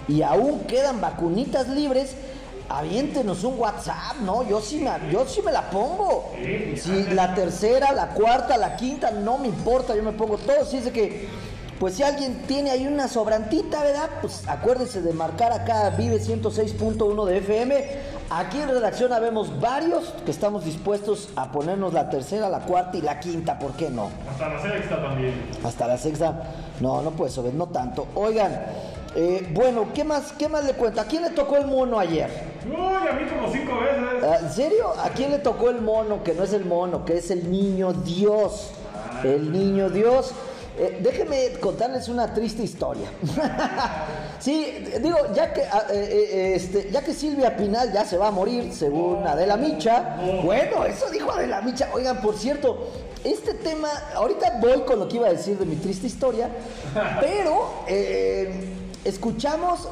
y 0.09 0.23
aún 0.23 0.65
quedan 0.65 0.99
vacunitas 0.99 1.69
libres, 1.69 2.15
aviéntenos 2.67 3.45
un 3.45 3.57
WhatsApp, 3.57 4.17
¿no? 4.25 4.45
Yo 4.45 4.59
sí 4.59 4.79
me, 4.79 5.09
yo 5.09 5.25
sí 5.25 5.41
me 5.41 5.53
la 5.53 5.69
pongo. 5.69 6.33
Si 6.75 7.03
la 7.13 7.33
tercera, 7.33 7.93
la 7.93 8.09
cuarta, 8.09 8.57
la 8.57 8.75
quinta, 8.75 9.11
no 9.11 9.37
me 9.37 9.47
importa, 9.47 9.95
yo 9.95 10.03
me 10.03 10.11
pongo 10.11 10.37
todo. 10.37 10.65
Si 10.65 10.79
dice 10.79 10.91
que, 10.91 11.29
pues 11.79 11.93
si 11.93 12.03
alguien 12.03 12.41
tiene 12.45 12.71
ahí 12.71 12.87
una 12.87 13.07
sobrantita, 13.07 13.83
¿verdad? 13.83 14.09
Pues 14.19 14.45
acuérdese 14.49 15.01
de 15.01 15.13
marcar 15.13 15.53
acá 15.53 15.91
Vive 15.91 16.19
106.1 16.19 17.25
de 17.25 17.37
FM. 17.37 18.16
Aquí 18.29 18.59
en 18.59 18.67
redacción 18.67 19.13
habemos 19.13 19.57
varios 19.61 20.13
que 20.25 20.31
estamos 20.31 20.65
dispuestos 20.65 21.29
a 21.37 21.49
ponernos 21.49 21.93
la 21.93 22.09
tercera, 22.09 22.49
la 22.49 22.59
cuarta 22.59 22.97
y 22.97 23.01
la 23.01 23.21
quinta, 23.21 23.57
¿por 23.57 23.71
qué 23.73 23.89
no? 23.89 24.09
Hasta 24.29 24.49
la 24.49 24.61
sexta 24.61 25.01
también. 25.01 25.49
Hasta 25.63 25.87
la 25.87 25.97
sexta. 25.97 26.43
No, 26.81 27.01
no 27.01 27.11
puede 27.11 27.31
ser, 27.31 27.53
no 27.53 27.67
tanto. 27.67 28.07
Oigan, 28.15 28.51
eh, 29.15 29.49
bueno, 29.53 29.87
¿qué 29.93 30.03
más, 30.03 30.33
¿qué 30.33 30.49
más 30.49 30.65
le 30.65 30.73
cuento? 30.73 30.99
¿A 30.99 31.05
quién 31.05 31.23
le 31.23 31.29
tocó 31.29 31.55
el 31.55 31.67
mono 31.67 31.97
ayer? 31.97 32.29
Uy, 32.65 32.75
a 32.75 33.13
mí 33.13 33.29
como 33.29 33.49
cinco 33.49 33.79
veces. 33.79 34.23
Ah, 34.23 34.39
¿En 34.41 34.51
serio? 34.51 34.91
¿A 35.01 35.09
quién 35.09 35.31
le 35.31 35.39
tocó 35.39 35.69
el 35.69 35.79
mono? 35.79 36.21
Que 36.21 36.33
no 36.33 36.43
es 36.43 36.51
el 36.51 36.65
mono, 36.65 37.05
que 37.05 37.17
es 37.17 37.31
el 37.31 37.49
niño 37.49 37.93
Dios. 37.93 38.71
El 39.23 39.53
niño 39.53 39.89
Dios. 39.89 40.33
Eh, 40.79 40.99
déjenme 41.01 41.53
contarles 41.59 42.07
una 42.07 42.31
triste 42.31 42.61
historia. 42.61 43.09
sí, 44.39 44.85
digo, 45.01 45.17
ya 45.33 45.51
que, 45.51 45.63
ah, 45.63 45.87
eh, 45.89 46.29
eh, 46.31 46.53
este, 46.55 46.91
ya 46.91 47.01
que 47.01 47.15
Silvia 47.15 47.57
Pinal 47.57 47.91
ya 47.91 48.05
se 48.05 48.15
va 48.15 48.27
a 48.27 48.31
morir, 48.31 48.71
según 48.71 49.25
Adela 49.25 49.57
Micha. 49.57 50.17
Bueno, 50.43 50.85
eso 50.85 51.09
dijo 51.09 51.31
Adela 51.31 51.61
Micha. 51.61 51.89
Oigan, 51.93 52.21
por 52.21 52.37
cierto, 52.37 52.89
este 53.23 53.55
tema, 53.55 53.89
ahorita 54.13 54.59
voy 54.61 54.81
con 54.81 54.99
lo 54.99 55.07
que 55.07 55.15
iba 55.15 55.27
a 55.27 55.31
decir 55.31 55.57
de 55.57 55.65
mi 55.65 55.77
triste 55.77 56.05
historia, 56.05 56.47
pero 57.19 57.71
escuchamos, 59.03 59.89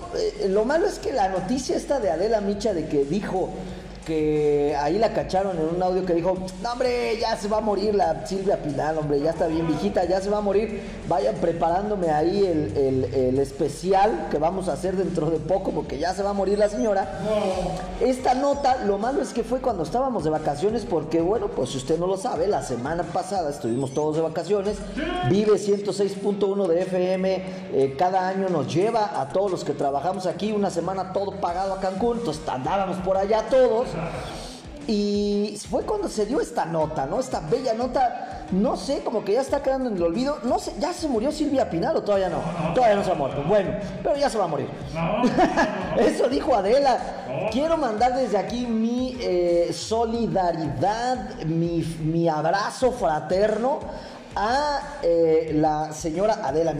lo 0.47 0.65
malo 0.65 0.85
es 0.85 0.99
que 0.99 1.11
la 1.11 1.29
noticia 1.29 1.75
esta 1.75 1.99
de 1.99 2.11
Adela 2.11 2.41
Micha 2.41 2.75
de 2.75 2.87
que 2.87 3.05
dijo 3.05 3.49
que 4.05 4.75
ahí 4.79 4.97
la 4.97 5.13
cacharon 5.13 5.57
en 5.57 5.75
un 5.75 5.81
audio 5.83 6.05
que 6.05 6.13
dijo, 6.13 6.35
no 6.62 6.71
hombre, 6.71 7.17
ya 7.19 7.35
se 7.38 7.47
va 7.47 7.57
a 7.57 7.62
morir 7.62 7.95
la 7.95 8.25
Silvia 8.25 8.62
Pinal, 8.62 8.97
hombre, 8.97 9.19
ya 9.19 9.31
está 9.31 9.47
bien 9.47 9.67
viejita, 9.67 10.05
ya 10.05 10.21
se 10.21 10.29
va 10.29 10.38
a 10.38 10.41
morir, 10.41 10.81
vayan 11.09 11.35
preparándome 11.35 12.09
ahí 12.12 12.45
el, 12.45 12.77
el- 12.77 13.13
el 13.13 13.39
especial 13.39 14.27
que 14.31 14.38
vamos 14.38 14.67
a 14.69 14.74
hacer 14.74 14.95
dentro 14.95 15.29
de 15.29 15.39
poco 15.39 15.71
porque 15.71 15.97
ya 15.97 16.13
se 16.13 16.24
va 16.24 16.29
a 16.29 16.33
morir 16.33 16.59
la 16.59 16.69
señora. 16.69 17.19
Esta 18.01 18.33
nota, 18.35 18.83
lo 18.85 18.97
malo 18.97 19.21
es 19.21 19.33
que 19.33 19.43
fue 19.43 19.59
cuando 19.59 19.83
estábamos 19.83 20.24
de 20.24 20.29
vacaciones 20.29 20.85
porque, 20.85 21.21
bueno, 21.21 21.47
pues 21.47 21.69
si 21.71 21.77
usted 21.77 21.97
no 21.97 22.07
lo 22.07 22.17
sabe, 22.17 22.47
la 22.47 22.62
semana 22.62 23.03
pasada 23.03 23.50
estuvimos 23.50 23.93
todos 23.93 24.15
de 24.17 24.21
vacaciones, 24.21 24.77
vive 25.29 25.53
106.1 25.53 26.67
de 26.67 26.81
FM, 26.81 27.35
eh, 27.74 27.95
cada 27.97 28.27
año 28.27 28.50
nos 28.50 28.74
lleva 28.74 29.19
a 29.19 29.29
todos 29.29 29.50
los 29.51 29.63
que 29.63 29.74
trabajamos 29.74 30.25
aquí 30.25 30.51
una 30.51 30.69
semana 30.69 31.13
todo 31.13 31.31
pagado 31.39 31.74
a 31.74 31.79
Cancún, 31.79 32.17
entonces 32.19 32.43
andábamos 32.47 32.97
por 32.97 33.17
allá 33.17 33.43
todos. 33.50 33.88
Y 34.87 35.59
fue 35.69 35.83
cuando 35.83 36.07
se 36.07 36.27
dio 36.27 36.39
esta 36.39 36.65
nota, 36.65 37.07
¿no? 37.07 37.19
Esta 37.19 37.39
bella 37.39 37.73
nota, 37.73 38.45
no 38.51 38.77
sé, 38.77 39.01
como 39.03 39.25
que 39.25 39.33
ya 39.33 39.41
está 39.41 39.63
quedando 39.63 39.89
en 39.89 39.95
el 39.95 40.03
olvido. 40.03 40.37
No 40.43 40.59
sé, 40.59 40.73
¿ya 40.79 40.93
se 40.93 41.07
murió 41.07 41.31
Silvia 41.31 41.69
Pinal 41.69 41.97
o 41.97 42.03
todavía 42.03 42.29
no? 42.29 42.37
Todavía 42.75 42.95
no 42.95 43.03
se 43.03 43.11
ha 43.11 43.15
muerto. 43.15 43.43
Bueno, 43.47 43.71
pero 44.03 44.15
ya 44.15 44.29
se 44.29 44.37
va 44.37 44.43
a 44.43 44.47
morir. 44.47 44.69
Eso 45.97 46.29
dijo 46.29 46.53
Adela. 46.53 47.49
Quiero 47.51 47.77
mandar 47.77 48.15
desde 48.15 48.37
aquí 48.37 48.67
mi 48.67 49.17
eh, 49.19 49.71
solidaridad, 49.73 51.35
mi, 51.45 51.81
mi 52.03 52.29
abrazo 52.29 52.91
fraterno 52.91 53.79
a 54.35 54.97
eh, 55.01 55.51
la 55.55 55.91
señora 55.93 56.41
Adela 56.43 56.73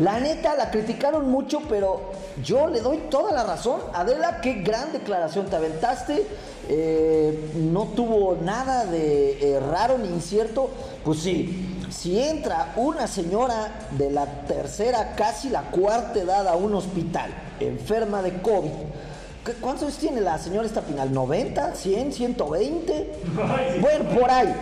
La 0.00 0.20
neta, 0.20 0.54
la 0.56 0.70
criticaron 0.70 1.30
mucho, 1.30 1.60
pero 1.68 2.12
yo 2.42 2.66
le 2.68 2.80
doy 2.80 2.98
toda 3.10 3.32
la 3.32 3.44
razón. 3.44 3.80
Adela, 3.92 4.40
qué 4.40 4.54
gran 4.54 4.92
declaración 4.92 5.46
te 5.46 5.56
aventaste. 5.56 6.26
Eh, 6.68 7.50
no 7.56 7.84
tuvo 7.94 8.36
nada 8.42 8.86
de 8.86 9.54
eh, 9.56 9.60
raro 9.60 9.98
ni 9.98 10.08
incierto. 10.08 10.70
Pues 11.04 11.20
sí, 11.20 11.78
si 11.90 12.18
entra 12.18 12.72
una 12.76 13.06
señora 13.06 13.86
de 13.92 14.10
la 14.10 14.26
tercera, 14.46 15.14
casi 15.16 15.50
la 15.50 15.62
cuarta 15.62 16.18
edad 16.18 16.48
a 16.48 16.56
un 16.56 16.74
hospital, 16.74 17.30
enferma 17.60 18.22
de 18.22 18.40
COVID, 18.40 18.70
¿qué- 19.44 19.52
¿cuántos 19.54 19.84
años 19.84 19.98
tiene 19.98 20.20
la 20.22 20.38
señora 20.38 20.66
esta 20.66 20.80
final? 20.82 21.12
¿90? 21.12 21.72
¿100? 21.74 22.12
¿120? 22.12 22.92
Ay, 22.92 23.72
sí. 23.74 23.80
Bueno, 23.80 24.18
por 24.18 24.30
ahí. 24.30 24.54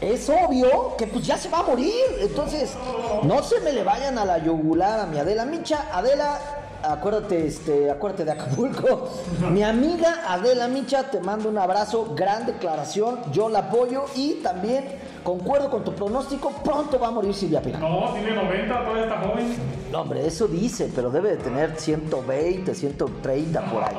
Es 0.00 0.30
obvio 0.30 0.96
que 0.96 1.06
pues 1.06 1.26
ya 1.26 1.36
se 1.36 1.48
va 1.50 1.58
a 1.58 1.62
morir. 1.62 1.92
Entonces, 2.20 2.72
no 3.22 3.42
se 3.42 3.60
me 3.60 3.72
le 3.72 3.84
vayan 3.84 4.16
a 4.18 4.24
la 4.24 4.38
yugular 4.38 5.00
a 5.00 5.06
mi 5.06 5.18
Adela 5.18 5.44
Micha. 5.44 5.88
Adela, 5.92 6.38
acuérdate, 6.82 7.46
este, 7.46 7.90
acuérdate 7.90 8.24
de 8.24 8.32
Acapulco. 8.32 9.08
Mi 9.50 9.62
amiga 9.62 10.22
Adela 10.26 10.68
Micha, 10.68 11.10
te 11.10 11.20
mando 11.20 11.48
un 11.48 11.58
abrazo, 11.58 12.14
gran 12.14 12.46
declaración, 12.46 13.20
yo 13.32 13.50
la 13.50 13.60
apoyo 13.60 14.06
y 14.14 14.34
también 14.42 14.86
concuerdo 15.22 15.70
con 15.70 15.84
tu 15.84 15.92
pronóstico, 15.92 16.50
pronto 16.64 16.98
va 16.98 17.08
a 17.08 17.10
morir 17.10 17.34
Silvia 17.34 17.62
Pinal. 17.62 17.80
no, 17.80 18.12
tiene 18.12 18.32
90, 18.32 18.84
todavía 18.84 19.02
está 19.04 19.20
joven. 19.20 19.80
No, 19.90 20.02
hombre, 20.02 20.24
eso 20.24 20.46
dice, 20.46 20.88
pero 20.94 21.10
debe 21.10 21.30
de 21.30 21.36
tener 21.38 21.74
120, 21.76 22.74
130 22.74 23.60
por 23.70 23.82
ahí. 23.82 23.96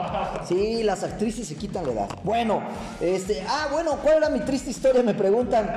Sí, 0.48 0.84
las 0.84 1.04
actrices 1.04 1.48
se 1.48 1.56
quitan 1.56 1.86
la 1.86 1.92
edad. 1.92 2.10
Bueno, 2.24 2.62
este, 3.02 3.44
ah, 3.48 3.68
bueno, 3.72 3.98
¿cuál 4.02 4.18
era 4.18 4.30
mi 4.30 4.40
triste 4.40 4.70
historia? 4.70 5.04
Me 5.04 5.14
preguntan. 5.14 5.70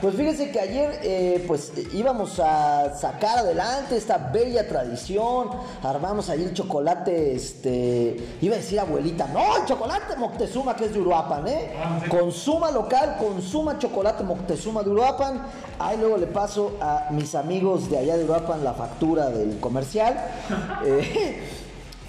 Pues 0.00 0.14
fíjense 0.14 0.50
que 0.50 0.60
ayer, 0.60 1.00
eh, 1.02 1.44
pues 1.46 1.72
íbamos 1.92 2.40
a 2.40 2.94
sacar 2.94 3.40
adelante 3.40 3.96
esta 3.96 4.16
bella 4.16 4.66
tradición. 4.66 5.50
Armamos 5.82 6.30
ahí 6.30 6.44
el 6.44 6.54
chocolate, 6.54 7.34
este, 7.34 8.16
iba 8.40 8.54
a 8.54 8.58
decir 8.58 8.80
abuelita, 8.80 9.28
no, 9.28 9.58
el 9.58 9.66
chocolate 9.66 10.16
Moctezuma 10.16 10.76
que 10.76 10.86
es 10.86 10.94
de 10.94 11.00
Uruapan, 11.00 11.46
¿eh? 11.46 11.72
Ah. 11.78 12.00
Consuma 12.08 12.70
local, 12.70 13.16
consuma 13.18 13.78
chocolate 13.78 14.24
Moctezuma 14.24 14.82
de 14.82 14.87
Uruapan. 14.88 15.42
Ahí 15.78 15.96
luego 15.98 16.16
le 16.16 16.26
paso 16.26 16.72
a 16.80 17.08
mis 17.10 17.34
amigos 17.34 17.90
de 17.90 17.98
allá 17.98 18.16
de 18.16 18.24
Uruapan 18.24 18.64
la 18.64 18.74
factura 18.74 19.28
del 19.30 19.58
comercial. 19.60 20.16
Eh, 20.84 21.42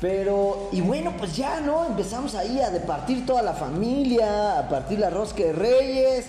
pero, 0.01 0.69
y 0.71 0.79
bueno, 0.79 1.13
pues 1.17 1.35
ya, 1.35 1.59
¿no? 1.59 1.85
Empezamos 1.85 2.33
ahí 2.35 2.61
a 2.61 2.69
departir 2.69 3.25
toda 3.25 3.41
la 3.41 3.53
familia, 3.53 4.57
a 4.59 4.69
partir 4.69 4.97
la 4.99 5.09
rosca 5.09 5.43
de 5.43 5.51
reyes. 5.51 6.25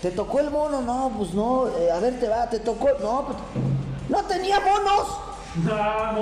¿Te 0.00 0.10
tocó 0.10 0.40
el 0.40 0.50
mono? 0.50 0.80
No, 0.82 1.12
pues 1.16 1.32
no. 1.32 1.68
Eh, 1.68 1.92
a 1.92 2.00
ver, 2.00 2.18
te 2.18 2.28
va, 2.28 2.50
te 2.50 2.58
tocó. 2.58 2.88
No, 3.00 3.26
pues. 3.26 3.38
¡No 4.08 4.24
tenía 4.26 4.58
monos! 4.58 5.06
No, 5.64 6.12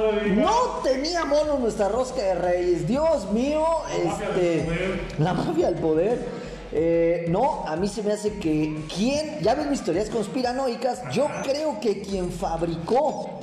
no 0.42 0.52
tenía 0.82 1.24
monos 1.24 1.60
nuestra 1.60 1.88
rosca 1.88 2.20
de 2.20 2.34
reyes. 2.34 2.86
Dios 2.86 3.30
mío, 3.32 3.64
La 3.88 4.10
mafia 4.10 4.28
este. 4.28 4.62
poder. 4.64 5.00
La 5.18 5.32
mafia 5.32 5.66
del 5.70 5.80
poder. 5.80 6.28
Eh, 6.72 7.26
no, 7.28 7.64
a 7.66 7.74
mí 7.76 7.88
se 7.88 8.02
me 8.02 8.12
hace 8.12 8.38
que 8.38 8.84
quien, 8.94 9.40
ya 9.40 9.54
ven 9.54 9.70
mis 9.70 9.82
teorías 9.82 10.08
conspiranoicas, 10.08 11.02
yo 11.12 11.26
creo 11.42 11.80
que 11.80 12.00
quien 12.00 12.30
fabricó 12.30 13.40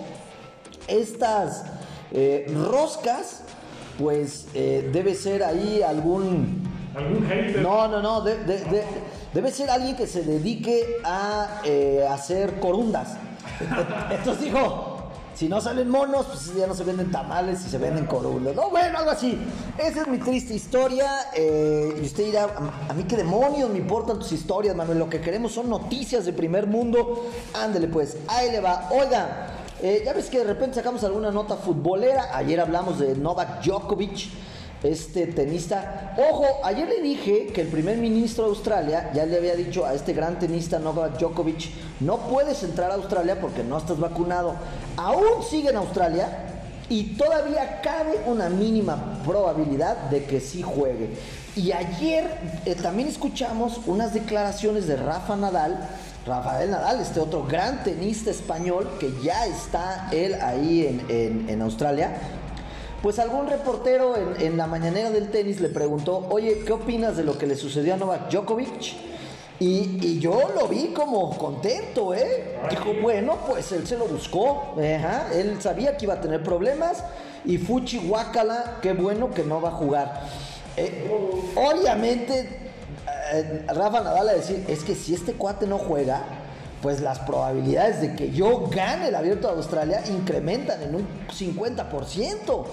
estas 0.87 1.63
eh, 2.11 2.49
roscas, 2.69 3.41
pues 3.99 4.47
eh, 4.53 4.89
debe 4.93 5.13
ser 5.15 5.43
ahí 5.43 5.81
algún... 5.81 6.63
Algún 6.95 7.27
hater. 7.27 7.61
No, 7.61 7.87
no, 7.87 8.01
no, 8.01 8.21
de- 8.21 8.37
de- 8.43 8.63
de- 8.63 8.83
debe 9.33 9.51
ser 9.51 9.69
alguien 9.69 9.95
que 9.95 10.07
se 10.07 10.23
dedique 10.23 10.97
a 11.03 11.61
eh, 11.65 12.05
hacer 12.09 12.59
corundas. 12.59 13.17
Entonces 14.11 14.45
dijo, 14.45 14.96
si 15.37 15.47
no 15.47 15.61
salen 15.61 15.87
monos, 15.87 16.25
pues 16.25 16.55
ya 16.55 16.65
no 16.65 16.73
se 16.73 16.83
venden 16.83 17.11
tamales 17.11 17.63
y 17.65 17.69
se 17.69 17.77
venden 17.77 18.07
corundas. 18.07 18.55
No, 18.55 18.71
bueno, 18.71 18.97
algo 18.97 19.11
así. 19.11 19.37
Esa 19.77 20.01
es 20.01 20.07
mi 20.07 20.17
triste 20.17 20.55
historia. 20.55 21.27
eh, 21.35 21.99
y 22.01 22.05
usted 22.05 22.25
dirá, 22.25 22.43
a, 22.45 22.91
a 22.91 22.93
mí 22.93 23.03
qué 23.03 23.15
demonios 23.17 23.69
me 23.69 23.77
importan 23.77 24.17
tus 24.17 24.31
historias, 24.31 24.75
Manuel. 24.75 24.97
Lo 24.97 25.09
que 25.09 25.21
queremos 25.21 25.51
son 25.51 25.69
noticias 25.69 26.25
de 26.25 26.33
primer 26.33 26.65
mundo. 26.65 27.27
Ándele 27.53 27.87
pues, 27.87 28.17
ahí 28.27 28.49
le 28.51 28.61
va. 28.61 28.89
Oiga, 28.91 29.49
eh, 29.79 30.01
ya 30.03 30.13
ves 30.13 30.29
que 30.29 30.39
de 30.39 30.45
repente 30.45 30.75
sacamos 30.75 31.03
alguna 31.03 31.29
nota 31.29 31.55
futbolera. 31.55 32.35
Ayer 32.35 32.59
hablamos 32.59 32.97
de 32.97 33.15
Novak 33.15 33.63
Djokovic 33.63 34.29
este 34.83 35.27
tenista. 35.27 36.15
Ojo, 36.31 36.45
ayer 36.63 36.87
le 36.87 37.01
dije 37.01 37.47
que 37.47 37.61
el 37.61 37.67
primer 37.67 37.97
ministro 37.97 38.43
de 38.45 38.49
Australia 38.51 39.11
ya 39.13 39.25
le 39.25 39.37
había 39.37 39.55
dicho 39.55 39.85
a 39.85 39.93
este 39.93 40.13
gran 40.13 40.37
tenista 40.39 40.79
Novak 40.79 41.17
Djokovic, 41.19 41.69
no 41.99 42.17
puedes 42.17 42.61
entrar 42.63 42.91
a 42.91 42.95
Australia 42.95 43.39
porque 43.41 43.63
no 43.63 43.77
estás 43.77 43.99
vacunado. 43.99 44.53
Aún 44.97 45.43
sigue 45.49 45.69
en 45.69 45.77
Australia 45.77 46.27
y 46.89 47.15
todavía 47.17 47.81
cabe 47.81 48.21
una 48.27 48.49
mínima 48.49 49.19
probabilidad 49.25 49.97
de 50.09 50.23
que 50.25 50.39
sí 50.39 50.61
juegue. 50.61 51.09
Y 51.55 51.71
ayer 51.71 52.29
eh, 52.65 52.75
también 52.75 53.09
escuchamos 53.09 53.79
unas 53.87 54.13
declaraciones 54.13 54.87
de 54.87 54.95
Rafa 54.95 55.35
Nadal. 55.35 55.89
Rafael 56.25 56.69
Nadal, 56.69 56.99
este 57.01 57.19
otro 57.19 57.45
gran 57.47 57.83
tenista 57.83 58.29
español 58.29 58.89
que 58.99 59.11
ya 59.23 59.45
está 59.47 60.09
él 60.11 60.35
ahí 60.35 60.85
en, 60.85 61.05
en- 61.09 61.49
en 61.49 61.61
Australia, 61.61 62.11
Pues 63.01 63.19
algún 63.19 63.47
reportero 63.47 64.15
en, 64.39 64.57
la 64.57 64.65
mañanera 64.65 65.11
del 65.11 65.29
tenis 65.29 65.61
le 65.61 65.69
preguntó, 65.69 66.27
oye, 66.29 66.63
¿qué 66.65 66.73
opinas 66.73 67.15
de 67.15 67.23
lo 67.23 67.37
que 67.37 67.45
le 67.45 67.55
sucedió 67.55 67.93
a 67.93 67.97
Novak 67.97 68.31
Djokovic? 68.31 68.95
Y, 69.59 70.19
yo 70.19 70.51
lo 70.55 70.67
vi 70.67 70.87
como 70.87 71.35
contento, 71.37 72.13
¿eh? 72.13 72.57
Dijo, 72.69 72.93
bueno, 73.01 73.37
pues 73.47 73.71
él 73.71 73.87
se 73.87 73.97
lo 73.97 74.05
buscó, 74.05 74.75
él 74.77 75.57
sabía 75.59 75.95
que 75.97 76.05
iba 76.05 76.15
a 76.15 76.21
tener 76.21 76.43
problemas 76.43 77.03
y 77.45 77.57
Fuchi 77.57 77.97
Wakala, 77.99 78.79
qué 78.81 78.93
bueno 78.93 79.31
que 79.31 79.43
no 79.43 79.61
va 79.61 79.69
a 79.69 79.73
jugar. 79.73 80.23
Eh, 80.75 81.09
obviamente, 81.55 82.49
eh, 83.33 83.65
Rafa 83.67 84.01
Nadal 84.01 84.29
a 84.29 84.33
decir, 84.33 84.63
es 84.67 84.83
que 84.83 84.93
si 84.93 85.13
este 85.13 85.33
cuate 85.33 85.65
no 85.65 85.77
juega, 85.77 86.23
pues 86.81 87.01
las 87.01 87.19
probabilidades 87.19 88.01
de 88.01 88.15
que 88.15 88.31
yo 88.31 88.69
gane 88.69 89.07
el 89.07 89.15
abierto 89.15 89.47
de 89.47 89.55
Australia 89.55 90.03
incrementan 90.09 90.81
en 90.83 90.95
un 90.95 91.07
50%. 91.29 92.49
O 92.49 92.65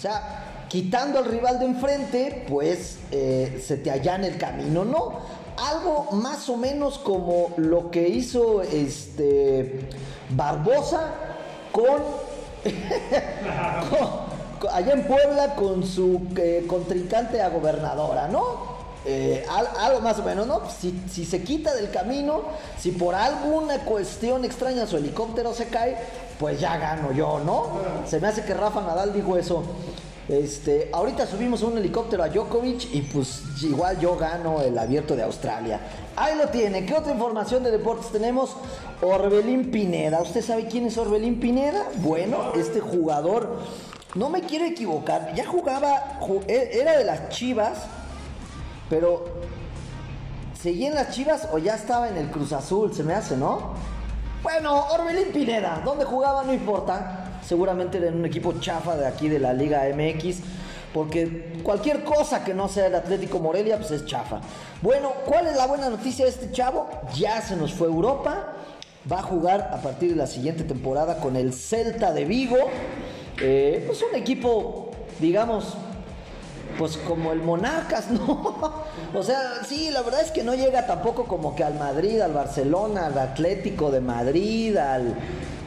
sea, 0.00 0.66
quitando 0.68 1.18
al 1.18 1.26
rival 1.26 1.58
de 1.58 1.66
enfrente, 1.66 2.46
pues 2.48 2.98
eh, 3.10 3.62
se 3.64 3.76
te 3.76 3.90
allana 3.90 4.26
el 4.26 4.38
camino, 4.38 4.84
¿no? 4.84 5.42
Algo 5.56 6.12
más 6.12 6.48
o 6.48 6.56
menos 6.56 6.98
como 6.98 7.50
lo 7.56 7.90
que 7.90 8.08
hizo 8.08 8.62
este 8.62 9.88
Barbosa 10.30 11.10
con, 11.72 12.02
allá 14.72 14.92
en 14.92 15.06
Puebla 15.06 15.54
con 15.56 15.86
su 15.86 16.22
eh, 16.36 16.64
contrincante 16.66 17.42
a 17.42 17.50
gobernadora, 17.50 18.28
¿no? 18.28 18.71
Eh, 19.04 19.44
al- 19.50 19.68
algo 19.78 20.00
más 20.00 20.18
o 20.20 20.22
menos, 20.22 20.46
¿no? 20.46 20.62
Si, 20.70 21.02
si 21.10 21.24
se 21.24 21.42
quita 21.42 21.74
del 21.74 21.90
camino, 21.90 22.42
si 22.78 22.92
por 22.92 23.14
alguna 23.16 23.78
cuestión 23.80 24.44
extraña 24.44 24.86
su 24.86 24.96
helicóptero 24.96 25.52
se 25.54 25.66
cae, 25.66 25.96
pues 26.38 26.60
ya 26.60 26.76
gano 26.78 27.10
yo, 27.12 27.40
¿no? 27.44 27.66
Se 28.06 28.20
me 28.20 28.28
hace 28.28 28.44
que 28.44 28.54
Rafa 28.54 28.80
Nadal 28.82 29.12
dijo 29.12 29.36
eso. 29.36 29.64
Este, 30.28 30.88
ahorita 30.92 31.26
subimos 31.26 31.62
un 31.62 31.76
helicóptero 31.78 32.22
a 32.22 32.28
Djokovic 32.28 32.94
y 32.94 33.02
pues 33.02 33.42
igual 33.62 33.98
yo 33.98 34.16
gano 34.16 34.60
el 34.62 34.78
abierto 34.78 35.16
de 35.16 35.24
Australia. 35.24 35.80
Ahí 36.14 36.36
lo 36.38 36.48
tiene. 36.48 36.86
¿Qué 36.86 36.94
otra 36.94 37.12
información 37.12 37.64
de 37.64 37.72
deportes 37.72 38.06
tenemos? 38.12 38.56
Orbelín 39.02 39.72
Pineda. 39.72 40.22
¿Usted 40.22 40.40
sabe 40.42 40.66
quién 40.68 40.86
es 40.86 40.96
Orbelín 40.96 41.40
Pineda? 41.40 41.82
Bueno, 41.96 42.52
este 42.54 42.78
jugador, 42.78 43.58
no 44.14 44.30
me 44.30 44.42
quiero 44.42 44.64
equivocar, 44.64 45.34
ya 45.34 45.44
jugaba, 45.44 46.20
ju- 46.20 46.44
e- 46.46 46.78
era 46.80 46.96
de 46.96 47.04
las 47.04 47.28
Chivas, 47.30 47.78
pero 48.92 49.24
¿seguía 50.60 50.88
en 50.88 50.94
las 50.94 51.12
Chivas 51.12 51.48
o 51.50 51.56
ya 51.56 51.76
estaba 51.76 52.10
en 52.10 52.18
el 52.18 52.30
Cruz 52.30 52.52
Azul? 52.52 52.92
Se 52.92 53.02
me 53.02 53.14
hace, 53.14 53.38
¿no? 53.38 53.72
Bueno, 54.42 54.84
Orbelín 54.88 55.32
Pineda, 55.32 55.80
¿dónde 55.82 56.04
jugaba? 56.04 56.42
No 56.42 56.52
importa. 56.52 57.38
Seguramente 57.42 57.96
era 57.96 58.08
en 58.08 58.16
un 58.16 58.26
equipo 58.26 58.52
chafa 58.60 58.94
de 58.98 59.06
aquí 59.06 59.30
de 59.30 59.38
la 59.38 59.54
Liga 59.54 59.84
MX. 59.96 60.40
Porque 60.92 61.58
cualquier 61.62 62.04
cosa 62.04 62.44
que 62.44 62.52
no 62.52 62.68
sea 62.68 62.88
el 62.88 62.94
Atlético 62.94 63.38
Morelia, 63.38 63.78
pues 63.78 63.92
es 63.92 64.04
chafa. 64.04 64.42
Bueno, 64.82 65.12
¿cuál 65.24 65.46
es 65.46 65.56
la 65.56 65.66
buena 65.66 65.88
noticia 65.88 66.26
de 66.26 66.30
este 66.30 66.52
chavo? 66.52 66.86
Ya 67.14 67.40
se 67.40 67.56
nos 67.56 67.72
fue 67.72 67.88
a 67.88 67.90
Europa. 67.90 68.52
Va 69.10 69.20
a 69.20 69.22
jugar 69.22 69.70
a 69.72 69.80
partir 69.80 70.10
de 70.10 70.16
la 70.16 70.26
siguiente 70.26 70.64
temporada 70.64 71.18
con 71.18 71.36
el 71.36 71.54
Celta 71.54 72.12
de 72.12 72.26
Vigo. 72.26 72.58
Eh, 73.40 73.84
pues 73.86 74.02
un 74.02 74.14
equipo, 74.14 74.90
digamos, 75.18 75.78
pues 76.78 76.96
como 76.96 77.32
el 77.32 77.40
Monarcas, 77.42 78.10
¿no? 78.10 78.82
O 79.14 79.22
sea, 79.22 79.62
sí, 79.66 79.90
la 79.90 80.02
verdad 80.02 80.22
es 80.22 80.30
que 80.30 80.42
no 80.42 80.54
llega 80.54 80.86
tampoco 80.86 81.24
como 81.24 81.54
que 81.54 81.64
al 81.64 81.74
Madrid, 81.74 82.20
al 82.20 82.32
Barcelona, 82.32 83.06
al 83.06 83.18
Atlético 83.18 83.90
de 83.90 84.00
Madrid, 84.00 84.76
al... 84.76 85.16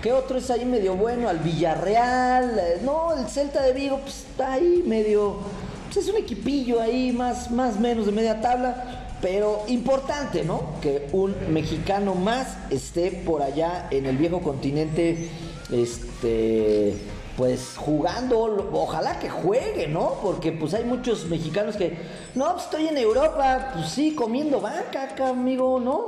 ¿Qué 0.01 0.13
otro 0.13 0.37
es 0.37 0.51
ahí 0.51 0.65
medio 0.65 0.95
bueno? 0.95 1.29
Al 1.29 1.39
Villarreal. 1.39 2.59
eh, 2.59 2.81
No, 2.83 3.13
el 3.13 3.27
Celta 3.27 3.63
de 3.63 3.73
Vigo, 3.73 3.99
pues 4.01 4.25
está 4.29 4.53
ahí 4.53 4.83
medio... 4.85 5.37
Pues 5.85 6.05
es 6.05 6.13
un 6.13 6.17
equipillo 6.19 6.81
ahí, 6.81 7.11
más, 7.11 7.49
más 7.49 7.79
menos 7.79 8.05
de 8.05 8.11
media 8.11 8.39
tabla. 8.41 9.15
Pero 9.21 9.63
importante, 9.67 10.43
¿no? 10.43 10.61
Que 10.81 11.07
un 11.11 11.33
mexicano 11.51 12.13
más 12.13 12.55
esté 12.69 13.09
por 13.25 13.41
allá 13.41 13.87
en 13.89 14.05
el 14.05 14.17
viejo 14.17 14.41
continente, 14.41 15.29
este 15.71 16.93
pues 17.37 17.73
jugando, 17.75 18.69
ojalá 18.71 19.19
que 19.19 19.29
juegue, 19.29 19.87
¿no? 19.87 20.13
Porque 20.23 20.51
pues 20.53 20.73
hay 20.73 20.85
muchos 20.85 21.25
mexicanos 21.25 21.75
que, 21.75 21.97
no, 22.33 22.53
pues 22.53 22.63
estoy 22.65 22.87
en 22.87 22.97
Europa, 22.97 23.71
pues 23.73 23.89
sí, 23.89 24.15
comiendo 24.15 24.61
vaca 24.61 25.09
amigo, 25.27 25.79
¿no? 25.79 26.07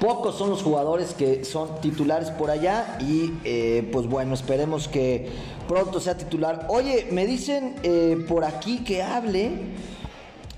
Pocos 0.00 0.36
son 0.36 0.50
los 0.50 0.62
jugadores 0.62 1.14
que 1.14 1.44
son 1.44 1.80
titulares 1.80 2.30
por 2.30 2.50
allá 2.50 2.98
y 3.00 3.32
eh, 3.44 3.88
pues 3.92 4.06
bueno, 4.08 4.34
esperemos 4.34 4.88
que 4.88 5.30
pronto 5.68 6.00
sea 6.00 6.16
titular. 6.18 6.66
Oye, 6.68 7.06
me 7.12 7.24
dicen 7.24 7.76
eh, 7.82 8.22
por 8.28 8.44
aquí 8.44 8.78
que 8.84 9.02
hable 9.02 9.50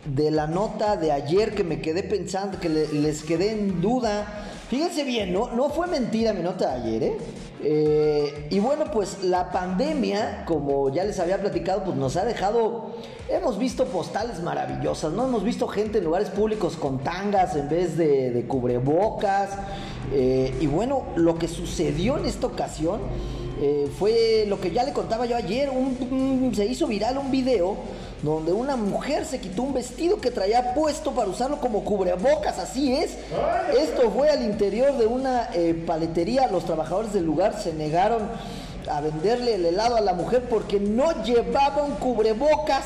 de 0.07 0.31
la 0.31 0.47
nota 0.47 0.97
de 0.97 1.13
ayer 1.13 1.55
que 1.55 1.63
me 1.63 1.81
quedé 1.83 2.03
pensando, 2.03 2.59
que 2.59 2.71
le- 2.71 2.89
les 2.95 3.23
quedé 3.23 3.53
en 3.53 3.81
duda. 3.83 4.47
Fíjense 4.71 5.05
bien, 5.05 5.33
no, 5.33 5.51
no 5.53 5.69
fue 5.69 5.87
mentira 5.87 6.33
mi 6.33 6.43
nota 6.43 6.75
de 6.75 6.81
ayer, 6.83 7.03
¿eh? 7.05 7.19
Eh, 7.61 8.47
y 8.51 8.61
bueno, 8.61 8.85
pues 8.93 9.25
la 9.25 9.51
pandemia, 9.51 10.45
como 10.47 10.91
ya 10.93 11.03
les 11.05 11.19
había 11.19 11.39
platicado, 11.41 11.83
pues 11.85 11.97
nos 11.97 12.17
ha 12.17 12.25
dejado, 12.25 12.93
hemos 13.29 13.59
visto 13.59 13.87
postales 13.87 14.41
maravillosas, 14.41 15.13
¿no? 15.13 15.25
Hemos 15.27 15.43
visto 15.43 15.67
gente 15.67 15.99
en 15.99 16.05
lugares 16.05 16.31
públicos 16.31 16.77
con 16.77 16.99
tangas 17.01 17.57
en 17.57 17.69
vez 17.69 17.97
de, 17.97 18.45
cubrebocas. 18.47 19.51
eh, 20.13 20.55
y 20.61 20.67
bueno, 20.69 21.03
lo 21.17 21.37
que 21.39 21.49
sucedió 21.49 22.17
en 22.17 22.27
esta 22.27 22.47
ocasión 22.47 23.01
eh, 23.61 23.91
fue 23.99 24.45
lo 24.49 24.61
que 24.61 24.71
ya 24.71 24.85
le 24.85 24.93
contaba 24.93 25.27
yo 25.27 25.37
ayer, 25.37 25.69
un- 25.69 26.53
se 26.55 26.65
hizo 26.65 26.87
viral 26.87 27.19
un 27.19 27.31
video 27.33 27.77
donde 28.23 28.53
una 28.53 28.77
mujer 28.77 29.25
se 29.25 29.41
quitó 29.41 29.63
un 29.63 29.75
vestido 29.75 30.21
que 30.21 30.31
traía 30.31 30.75
puesto 30.75 31.13
para 31.13 31.29
usarlo 31.29 31.61
como 31.61 31.85
cubrebocas, 31.85 32.59
así 32.59 32.95
es. 32.95 33.17
Esto 33.79 34.11
fue 34.11 34.31
al 34.31 34.43
interior 34.43 34.97
de 34.97 35.07
una 35.07 35.51
eh, 35.55 35.75
paletería, 35.87 36.49
los 36.49 36.65
trabajadores 36.65 37.13
del 37.13 37.25
lugar 37.25 37.61
se 37.61 37.73
negaron 37.73 38.23
a 38.91 39.01
venderle 39.01 39.55
el 39.55 39.67
helado 39.67 39.97
a 39.97 40.01
la 40.01 40.15
mujer 40.15 40.49
porque 40.49 40.81
no 40.81 41.23
llevaba 41.23 41.83
un 41.83 41.95
cubrebocas 41.97 42.85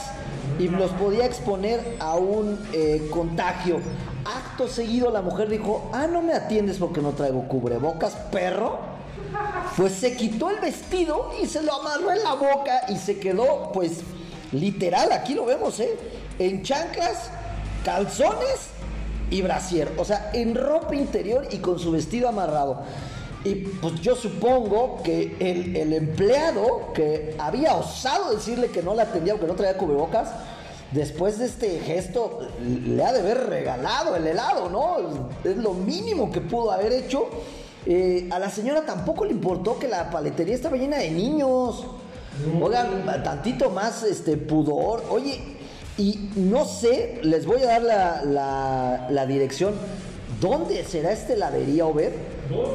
y 0.58 0.68
los 0.68 0.90
podía 0.92 1.24
exponer 1.24 1.96
a 1.98 2.16
un 2.16 2.58
eh, 2.72 3.08
contagio. 3.10 3.80
Acto 4.24 4.68
seguido 4.68 5.10
la 5.10 5.22
mujer 5.22 5.48
dijo, 5.48 5.90
ah, 5.92 6.06
no 6.06 6.22
me 6.22 6.34
atiendes 6.34 6.78
porque 6.78 7.00
no 7.00 7.10
traigo 7.10 7.48
cubrebocas, 7.48 8.14
perro. 8.30 8.78
Pues 9.76 9.94
se 9.94 10.14
quitó 10.16 10.50
el 10.50 10.60
vestido 10.60 11.30
y 11.42 11.46
se 11.46 11.62
lo 11.62 11.74
amarró 11.80 12.12
en 12.12 12.22
la 12.22 12.34
boca 12.34 12.82
y 12.88 12.96
se 12.96 13.18
quedó, 13.18 13.72
pues, 13.72 14.00
literal, 14.52 15.12
aquí 15.12 15.34
lo 15.34 15.44
vemos, 15.44 15.78
¿eh? 15.80 15.96
En 16.38 16.62
chanclas, 16.62 17.30
calzones 17.84 18.70
y 19.30 19.42
brasier. 19.42 19.90
O 19.96 20.04
sea, 20.04 20.30
en 20.32 20.54
ropa 20.54 20.94
interior 20.94 21.48
y 21.50 21.58
con 21.58 21.78
su 21.78 21.90
vestido 21.90 22.28
amarrado. 22.28 22.82
Y 23.44 23.54
pues 23.56 24.00
yo 24.00 24.14
supongo 24.14 25.02
que 25.02 25.36
el, 25.40 25.92
empleado 25.92 26.92
que 26.94 27.34
había 27.38 27.74
osado 27.74 28.32
decirle 28.32 28.68
que 28.68 28.82
no 28.82 28.94
la 28.94 29.04
atendía 29.04 29.34
o 29.34 29.40
que 29.40 29.46
no 29.46 29.54
traía 29.54 29.76
cubrebocas, 29.76 30.28
después 30.92 31.38
de 31.38 31.46
este 31.46 31.80
gesto 31.80 32.38
le 32.60 33.02
ha 33.02 33.12
de 33.12 33.20
haber 33.20 33.48
regalado 33.48 34.14
el 34.14 34.26
helado, 34.28 34.70
¿no? 34.70 35.28
Es 35.42 35.56
lo 35.56 35.72
mínimo 35.74 36.30
que 36.30 36.40
pudo 36.40 36.70
haber 36.70 36.92
hecho. 36.92 37.28
Eh, 37.84 38.28
a 38.30 38.38
la 38.38 38.48
señora 38.48 38.86
tampoco 38.86 39.24
le 39.24 39.32
importó 39.32 39.76
que 39.76 39.88
la 39.88 40.08
paletería 40.08 40.54
estaba 40.54 40.76
llena 40.76 40.98
de 40.98 41.10
niños. 41.10 41.84
Oigan, 42.60 43.04
tantito 43.22 43.70
más 43.70 44.02
este 44.02 44.36
pudor. 44.36 45.04
Oye, 45.10 45.40
y 45.98 46.30
no 46.36 46.64
sé, 46.64 47.20
les 47.22 47.44
voy 47.46 47.62
a 47.62 47.66
dar 47.66 47.82
la, 47.82 48.22
la- 48.24 49.06
la 49.10 49.26
dirección. 49.26 49.74
¿Dónde 50.40 50.82
será 50.84 51.12
esta 51.12 51.34
heladería, 51.34 51.86
Over? 51.86 52.12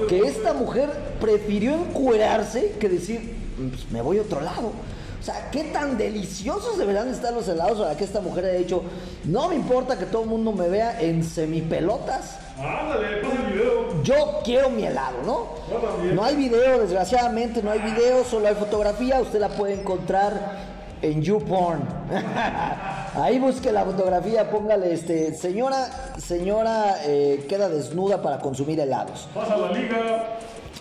Que 0.07 0.19
esta 0.21 0.53
mujer 0.53 0.89
prefirió 1.19 1.73
encuerarse 1.73 2.73
que 2.79 2.87
decir, 2.87 3.35
"Pues, 3.69 3.91
me 3.91 4.01
voy 4.01 4.19
a 4.19 4.21
otro 4.21 4.39
lado. 4.41 4.71
O 5.19 5.23
sea, 5.23 5.49
qué 5.51 5.65
tan 5.65 5.97
deliciosos 5.97 6.77
deberán 6.77 7.09
estar 7.09 7.33
los 7.33 7.47
helados 7.47 7.79
para 7.79 7.97
que 7.97 8.03
esta 8.03 8.21
mujer 8.21 8.45
haya 8.45 8.59
dicho, 8.59 8.83
no 9.25 9.49
me 9.49 9.55
importa 9.55 9.97
que 9.97 10.05
todo 10.05 10.23
el 10.23 10.29
mundo 10.29 10.51
me 10.51 10.69
vea 10.69 11.01
en 11.01 11.23
semipelotas. 11.23 12.37
Ándale, 12.57 13.17
pasa 13.17 13.35
el 13.35 13.53
video. 13.53 14.03
Yo 14.03 14.39
quiero 14.43 14.69
mi 14.69 14.83
helado, 14.83 15.17
¿no? 15.25 15.47
Yo 15.69 15.77
también. 15.77 16.15
No 16.15 16.23
hay 16.23 16.35
video, 16.35 16.79
desgraciadamente 16.79 17.61
no 17.61 17.71
hay 17.71 17.79
video, 17.79 18.23
solo 18.23 18.47
hay 18.47 18.55
fotografía. 18.55 19.19
Usted 19.21 19.39
la 19.39 19.49
puede 19.49 19.73
encontrar 19.73 20.77
en 21.01 21.21
YouPorn. 21.21 21.81
Ahí 23.15 23.39
busque 23.39 23.71
la 23.71 23.83
fotografía, 23.83 24.49
póngale 24.49 24.93
este, 24.93 25.33
señora, 25.33 26.13
señora 26.17 26.97
eh, 27.05 27.45
queda 27.49 27.69
desnuda 27.69 28.21
para 28.21 28.39
consumir 28.39 28.79
helados. 28.79 29.27
Pasa 29.33 29.57
la 29.57 29.71
liga. 29.71 30.37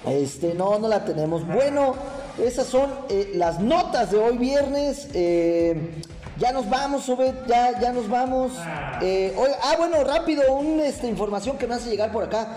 Este, 0.06 0.54
no, 0.54 0.78
no 0.78 0.88
la 0.88 1.04
tenemos. 1.04 1.46
Bueno, 1.46 1.94
esas 2.42 2.66
son 2.66 2.90
eh, 3.08 3.32
las 3.34 3.60
notas 3.60 4.10
de 4.10 4.18
hoy 4.18 4.36
viernes. 4.38 5.08
Eh, 5.14 6.02
ya 6.38 6.52
nos 6.52 6.68
vamos, 6.68 7.08
Obed, 7.08 7.32
ya, 7.48 7.80
ya 7.80 7.92
nos 7.92 8.08
vamos. 8.08 8.52
Eh, 9.00 9.34
hoy- 9.38 9.50
ah, 9.62 9.74
bueno, 9.78 10.04
rápido, 10.04 10.54
una 10.54 10.84
este, 10.84 11.06
información 11.08 11.56
que 11.56 11.66
me 11.66 11.74
hace 11.74 11.88
llegar 11.90 12.12
por 12.12 12.24
acá. 12.24 12.48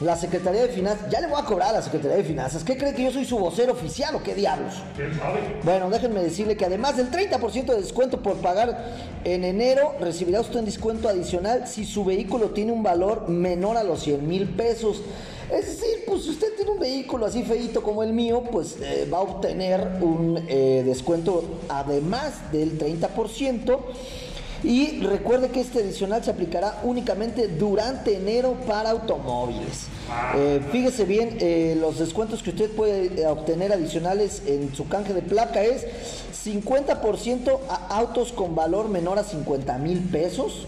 la 0.00 0.14
Secretaría 0.16 0.62
de 0.62 0.68
Finanzas, 0.68 1.10
ya 1.10 1.20
le 1.20 1.26
voy 1.26 1.40
a 1.40 1.44
cobrar 1.44 1.70
a 1.70 1.72
la 1.72 1.82
Secretaría 1.82 2.18
de 2.18 2.22
Finanzas. 2.22 2.62
¿Qué 2.62 2.76
cree 2.76 2.94
que 2.94 3.02
yo 3.02 3.10
soy 3.10 3.24
su 3.24 3.36
vocero 3.36 3.72
oficial 3.72 4.14
o 4.14 4.22
qué 4.22 4.32
diablos? 4.32 4.74
¿Quién 4.94 5.12
sabe? 5.18 5.56
Bueno, 5.64 5.90
déjenme 5.90 6.22
decirle 6.22 6.56
que 6.56 6.64
además 6.64 6.96
del 6.96 7.10
30% 7.10 7.72
de 7.74 7.80
descuento 7.80 8.22
por 8.22 8.36
pagar 8.36 8.94
en 9.24 9.42
enero, 9.42 9.96
recibirá 10.00 10.40
usted 10.40 10.60
un 10.60 10.66
descuento 10.66 11.08
adicional 11.08 11.66
si 11.66 11.84
su 11.84 12.04
vehículo 12.04 12.50
tiene 12.50 12.70
un 12.70 12.84
valor 12.84 13.28
menor 13.28 13.76
a 13.76 13.82
los 13.82 14.00
100 14.04 14.24
mil 14.28 14.48
pesos. 14.50 15.02
Es 15.50 15.66
decir, 15.66 16.04
pues 16.06 16.24
si 16.24 16.30
usted 16.30 16.54
tiene 16.56 16.72
un 16.72 16.78
vehículo 16.78 17.24
así 17.24 17.42
feito 17.42 17.82
como 17.82 18.02
el 18.02 18.12
mío, 18.12 18.42
pues 18.52 18.76
eh, 18.82 19.08
va 19.10 19.18
a 19.18 19.22
obtener 19.22 19.80
un 20.02 20.44
eh, 20.46 20.82
descuento 20.84 21.42
además 21.68 22.52
del 22.52 22.78
30%. 22.78 23.78
Y 24.64 25.00
recuerde 25.02 25.50
que 25.50 25.60
este 25.60 25.78
adicional 25.78 26.24
se 26.24 26.32
aplicará 26.32 26.80
únicamente 26.82 27.46
durante 27.46 28.16
enero 28.16 28.56
para 28.66 28.90
automóviles. 28.90 29.86
Eh, 30.36 30.60
fíjese 30.72 31.04
bien, 31.04 31.38
los 31.80 32.00
descuentos 32.00 32.42
que 32.42 32.50
usted 32.50 32.68
puede 32.72 33.24
obtener 33.28 33.72
adicionales 33.72 34.42
en 34.46 34.74
su 34.74 34.88
canje 34.88 35.14
de 35.14 35.22
placa 35.22 35.62
es 35.62 35.86
50% 36.44 37.58
a 37.68 37.96
autos 37.98 38.32
con 38.32 38.56
valor 38.56 38.88
menor 38.88 39.20
a 39.20 39.22
50 39.22 39.78
mil 39.78 40.00
pesos. 40.00 40.66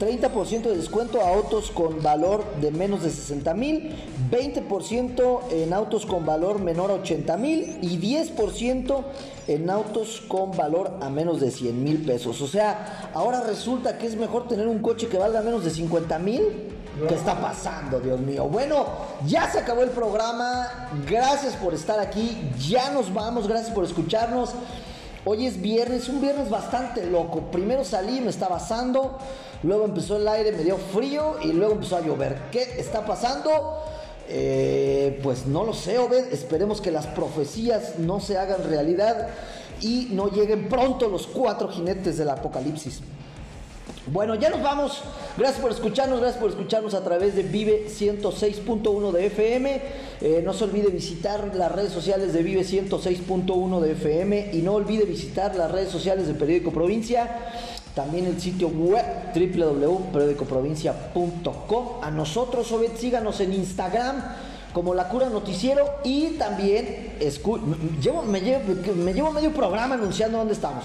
30% 0.00 0.62
de 0.62 0.76
descuento 0.76 1.20
a 1.20 1.28
autos 1.28 1.70
con 1.70 2.02
valor 2.02 2.44
de 2.60 2.70
menos 2.70 3.02
de 3.02 3.10
60 3.10 3.54
mil, 3.54 3.94
20% 4.30 5.40
en 5.50 5.72
autos 5.72 6.06
con 6.06 6.26
valor 6.26 6.60
menor 6.60 6.90
a 6.90 6.94
80 6.94 7.36
mil 7.36 7.78
y 7.80 7.98
10% 7.98 9.04
en 9.48 9.70
autos 9.70 10.22
con 10.26 10.52
valor 10.52 10.98
a 11.00 11.08
menos 11.10 11.40
de 11.40 11.50
100 11.50 11.84
mil 11.84 12.04
pesos. 12.04 12.40
O 12.40 12.46
sea, 12.46 13.10
ahora 13.14 13.42
resulta 13.42 13.98
que 13.98 14.06
es 14.06 14.16
mejor 14.16 14.48
tener 14.48 14.66
un 14.66 14.80
coche 14.80 15.08
que 15.08 15.18
valga 15.18 15.42
menos 15.42 15.64
de 15.64 15.70
50 15.70 16.18
mil. 16.18 16.42
¿Qué 17.08 17.14
está 17.14 17.40
pasando, 17.40 17.98
Dios 17.98 18.20
mío? 18.20 18.44
Bueno, 18.48 18.86
ya 19.26 19.50
se 19.50 19.58
acabó 19.58 19.82
el 19.82 19.90
programa. 19.90 20.88
Gracias 21.08 21.54
por 21.56 21.74
estar 21.74 21.98
aquí. 21.98 22.50
Ya 22.68 22.90
nos 22.92 23.12
vamos. 23.12 23.48
Gracias 23.48 23.74
por 23.74 23.84
escucharnos. 23.84 24.50
Hoy 25.26 25.46
es 25.46 25.58
viernes, 25.60 26.10
un 26.10 26.20
viernes 26.20 26.50
bastante 26.50 27.06
loco. 27.06 27.50
Primero 27.50 27.82
salí, 27.82 28.20
me 28.20 28.28
estaba 28.28 28.56
asando, 28.56 29.16
luego 29.62 29.86
empezó 29.86 30.18
el 30.18 30.28
aire, 30.28 30.52
me 30.52 30.62
dio 30.62 30.76
frío 30.76 31.36
y 31.42 31.52
luego 31.52 31.72
empezó 31.72 31.96
a 31.96 32.02
llover. 32.02 32.50
¿Qué 32.52 32.62
está 32.78 33.06
pasando? 33.06 33.82
Eh, 34.28 35.18
pues 35.22 35.46
no 35.46 35.64
lo 35.64 35.72
sé, 35.72 35.96
Obed. 35.96 36.30
Esperemos 36.30 36.82
que 36.82 36.90
las 36.90 37.06
profecías 37.06 37.98
no 37.98 38.20
se 38.20 38.36
hagan 38.36 38.64
realidad 38.68 39.28
y 39.80 40.08
no 40.10 40.28
lleguen 40.28 40.68
pronto 40.68 41.08
los 41.08 41.26
cuatro 41.26 41.68
jinetes 41.68 42.18
del 42.18 42.28
apocalipsis. 42.28 43.00
Bueno, 44.06 44.34
ya 44.34 44.50
nos 44.50 44.62
vamos. 44.62 45.00
Gracias 45.38 45.62
por 45.62 45.70
escucharnos, 45.70 46.20
gracias 46.20 46.38
por 46.38 46.50
escucharnos 46.50 46.92
a 46.92 47.02
través 47.02 47.34
de 47.36 47.42
Vive 47.42 47.86
106.1 47.88 49.12
de 49.12 49.26
FM. 49.26 49.82
Eh, 50.20 50.42
no 50.44 50.52
se 50.52 50.64
olvide 50.64 50.88
visitar 50.88 51.50
las 51.54 51.72
redes 51.72 51.90
sociales 51.90 52.34
de 52.34 52.42
Vive 52.42 52.64
106.1 52.64 53.80
de 53.80 53.92
FM 53.92 54.50
y 54.52 54.58
no 54.58 54.74
olvide 54.74 55.04
visitar 55.04 55.56
las 55.56 55.70
redes 55.70 55.88
sociales 55.88 56.26
de 56.26 56.34
Periódico 56.34 56.70
Provincia. 56.70 57.30
También 57.94 58.26
el 58.26 58.38
sitio 58.38 58.68
web 58.68 59.06
www.periodicoprovincia.com. 59.34 61.88
A 62.02 62.10
nosotros, 62.10 62.70
Obed, 62.72 62.98
síganos 62.98 63.40
en 63.40 63.54
Instagram 63.54 64.22
como 64.74 64.92
La 64.92 65.08
Cura 65.08 65.30
Noticiero 65.30 65.88
y 66.04 66.32
también 66.32 67.13
escu- 67.20 67.60
me, 67.60 68.00
llevo, 68.00 68.22
me 68.22 69.12
llevo 69.12 69.30
medio 69.32 69.52
programa 69.52 69.94
anunciando 69.94 70.38
dónde 70.38 70.54
estamos. 70.54 70.84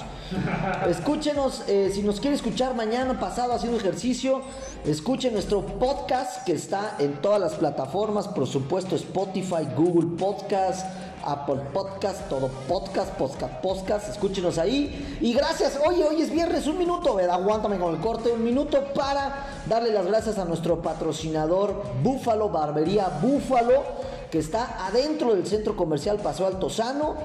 Escúchenos, 0.87 1.63
eh, 1.67 1.91
si 1.93 2.01
nos 2.03 2.19
quiere 2.19 2.35
escuchar 2.35 2.75
mañana, 2.75 3.19
pasado, 3.19 3.53
haciendo 3.53 3.77
ejercicio, 3.77 4.41
escuchen 4.85 5.33
nuestro 5.33 5.61
podcast 5.65 6.45
que 6.45 6.53
está 6.53 6.95
en 6.99 7.13
todas 7.21 7.39
las 7.39 7.53
plataformas, 7.55 8.27
por 8.27 8.47
supuesto 8.47 8.95
Spotify, 8.95 9.67
Google 9.75 10.17
Podcast, 10.17 10.85
Apple 11.25 11.61
Podcast, 11.73 12.29
todo 12.29 12.47
podcast, 12.67 13.11
podcast, 13.15 13.53
podcast, 13.61 14.09
escúchenos 14.09 14.57
ahí. 14.57 15.17
Y 15.19 15.33
gracias, 15.33 15.79
oye, 15.85 16.03
hoy 16.03 16.21
es 16.21 16.31
viernes, 16.31 16.65
un 16.67 16.77
minuto, 16.77 17.15
¿verdad? 17.15 17.35
Aguántame 17.41 17.77
con 17.77 17.93
el 17.93 17.99
corte, 17.99 18.31
un 18.31 18.43
minuto 18.43 18.83
para 18.93 19.47
darle 19.67 19.91
las 19.91 20.05
gracias 20.05 20.37
a 20.37 20.45
nuestro 20.45 20.81
patrocinador 20.81 21.83
Búfalo, 22.01 22.49
Barbería 22.49 23.09
Búfalo 23.21 23.83
que 24.31 24.39
está 24.39 24.85
adentro 24.85 25.33
del 25.33 25.45
centro 25.45 25.75
comercial 25.75 26.17
Paseo 26.17 26.47
Altozano. 26.47 27.15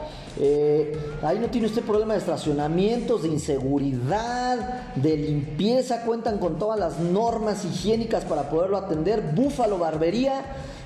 Eh, 0.41 0.99
ahí 1.23 1.39
no 1.39 1.49
tiene 1.49 1.67
usted 1.67 1.83
problema 1.83 2.15
de 2.15 2.21
estacionamientos, 2.21 3.23
de 3.23 3.29
inseguridad, 3.29 4.95
de 4.95 5.17
limpieza. 5.17 6.03
Cuentan 6.03 6.39
con 6.39 6.59
todas 6.59 6.79
las 6.79 6.99
normas 6.99 7.65
higiénicas 7.65 8.25
para 8.25 8.49
poderlo 8.49 8.77
atender. 8.77 9.23
Búfalo 9.35 9.79
Barbería 9.79 10.43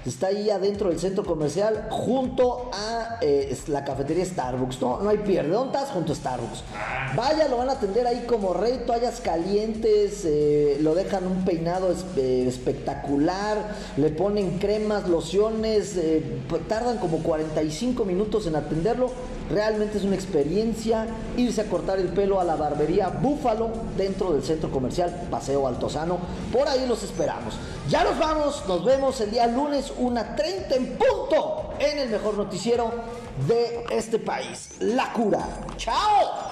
está 0.09 0.29
ahí 0.29 0.51
adentro 0.51 0.89
del 0.89 0.99
centro 0.99 1.25
comercial 1.25 1.89
junto 1.91 2.71
a 2.73 3.19
eh, 3.21 3.57
la 3.69 3.85
cafetería 3.85 4.25
Starbucks. 4.25 4.81
No, 4.81 5.01
no 5.01 5.11
hay 5.11 5.19
pierde. 5.19 5.51
¿Dónde 5.51 5.79
estás? 5.79 5.91
Junto 5.95 6.13
a 6.13 6.17
Starbucks. 6.17 6.63
Vaya, 7.17 7.49
lo 7.49 7.59
van 7.59 7.69
a 7.69 7.73
atender 7.73 8.07
ahí 8.07 8.25
como 8.27 8.55
rey, 8.55 8.83
toallas 8.87 9.21
calientes, 9.21 10.25
eh, 10.25 10.79
lo 10.81 10.95
dejan 10.95 11.27
un 11.27 11.45
peinado 11.45 11.95
eh, 12.17 12.45
espectacular, 12.47 13.75
le 13.97 14.11
ponen 14.11 14.59
cremas, 14.59 15.09
lociones, 15.09 15.99
pues, 16.49 16.69
tardan 16.69 16.99
como 16.99 17.19
45 17.19 18.05
minutos 18.05 18.47
en 18.47 18.57
atenderlo. 18.57 19.11
Realmente 19.51 19.97
es 19.97 20.05
una 20.05 20.15
experiencia 20.15 21.07
irse 21.39 21.63
a 21.63 21.65
cortar 21.65 21.99
el 21.99 22.09
pelo 22.09 22.39
a 22.39 22.45
la 22.45 22.55
barbería 22.55 23.09
Búfalo 23.09 23.71
dentro 23.97 24.35
del 24.35 24.43
centro 24.43 24.71
comercial 24.71 25.29
Paseo 25.31 25.67
Altozano. 25.67 26.19
Por 26.53 26.69
ahí 26.69 26.87
los 26.87 27.03
esperamos. 27.03 27.55
Ya 27.89 28.05
nos 28.05 28.19
vamos, 28.19 28.65
nos 28.69 28.85
vemos 28.85 29.19
el 29.23 29.31
día 29.31 29.47
lunes, 29.47 29.91
una 29.97 30.37
30 30.37 30.75
en 30.75 30.99
punto, 30.99 31.73
en 31.79 31.99
el 31.99 32.11
mejor 32.11 32.37
noticiero 32.37 32.93
de 33.47 33.87
este 33.89 34.19
país, 34.19 34.73
La 34.81 35.11
Cura. 35.15 35.41
¡Chao! 35.79 36.48